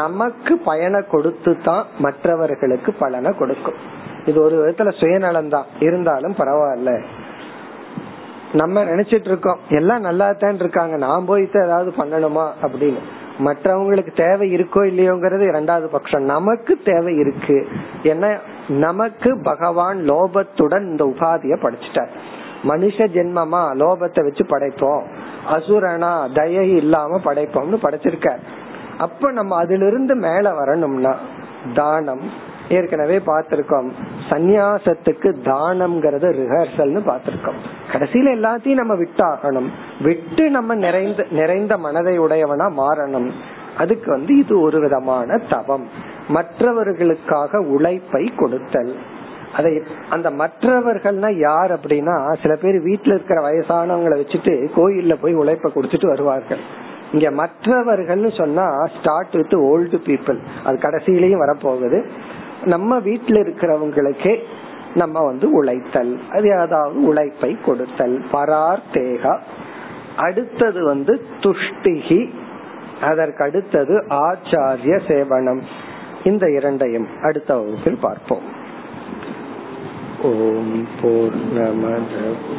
[0.00, 3.78] நமக்கு பயனை கொடுத்து தான் மற்றவர்களுக்கு பலனை கொடுக்கும்.
[4.26, 6.92] இது ஒரு விதத்துல சுயநலம் தான் இருந்தாலும் பரவாயில்ல.
[8.52, 13.02] நம்ம நினைச்சிட்டு இருக்கோம் எல்லாம் நல்லா தான் இருக்காங்க நான் போயிட்டு ஏதாவது பண்ணணுமா அப்படின்னு.
[13.38, 17.68] மற்றவங்களுக்கு தேவை இருக்கோ இல்லையோங்கிறது இரண்டாவது பட்சம் நமக்கு தேவை இருக்கு.
[18.02, 22.08] ஏன்னா நமக்கு பகவான் லோபத்துடன் இந்த உபாதிய படைச்சிட்டார்.
[22.64, 25.02] மனுஷ ஜென்மமா லோபத்தை வச்சு படைப்போம்.
[25.50, 28.36] அசுரனா தயை இல்லாம படைப்போம்னு படைச்சிருக்க
[28.98, 31.14] அப்ப நம்ம அதிலிருந்து மேல வரணும்னா
[31.74, 33.90] தானம் ஏற்கனவே பார்த்திருக்கோம்.
[34.30, 37.58] சந்நியாசத்துக்கு தானம்ங்கிறது ரிஹர்சல்னு பார்த்திருக்கோம்.
[37.92, 39.68] கடைசியில எல்லாத்தையும் நம்ம விட்டாகணும்.
[40.00, 43.30] விட்டு நம்ம நிறைந்த நிறைந்த மனதை உடையவனா மாறணும்.
[43.78, 45.88] அதுக்கு வந்து இது ஒரு விதமான தவம்.
[46.28, 48.94] மற்றவர்களுக்காக உழைப்பை கொடுத்தல்.
[49.56, 56.06] அதை அந்த மற்றவர்கள்னா யார் அப்படின்னா சில பேர் வீட்டுல இருக்கிற வயசானவங்களை வச்சுட்டு கோயில்ல போய் உழைப்ப கொடுத்துட்டு
[56.06, 56.84] வருவார்கள்.
[57.12, 62.04] இங்க மற்றவர்கள்னு சொன்னா ஸ்டார்ட் வித் ஓல்டு பீப்புள் அது கடைசியிலயும் வரப்போகுது.
[62.66, 64.42] நம்ம வீட்டில் இருக்கிறவங்களுக்கே
[64.94, 66.20] நம்ம வந்து உழைத்தல்.
[66.30, 68.22] அது ஏதாவது உழைப்பை கொடுத்தல்.
[68.32, 69.38] பரார்த்தேகா
[70.16, 72.30] அடுத்தது வந்து துஷ்டிகி.
[73.00, 75.60] அதற்கு அடுத்தது ஆச்சாரிய சேவனம்.
[76.24, 78.54] இந்த இரண்டையும் அடுத்த வகுப்பில் பார்ப்போம்.
[80.22, 81.36] ஓம் போர்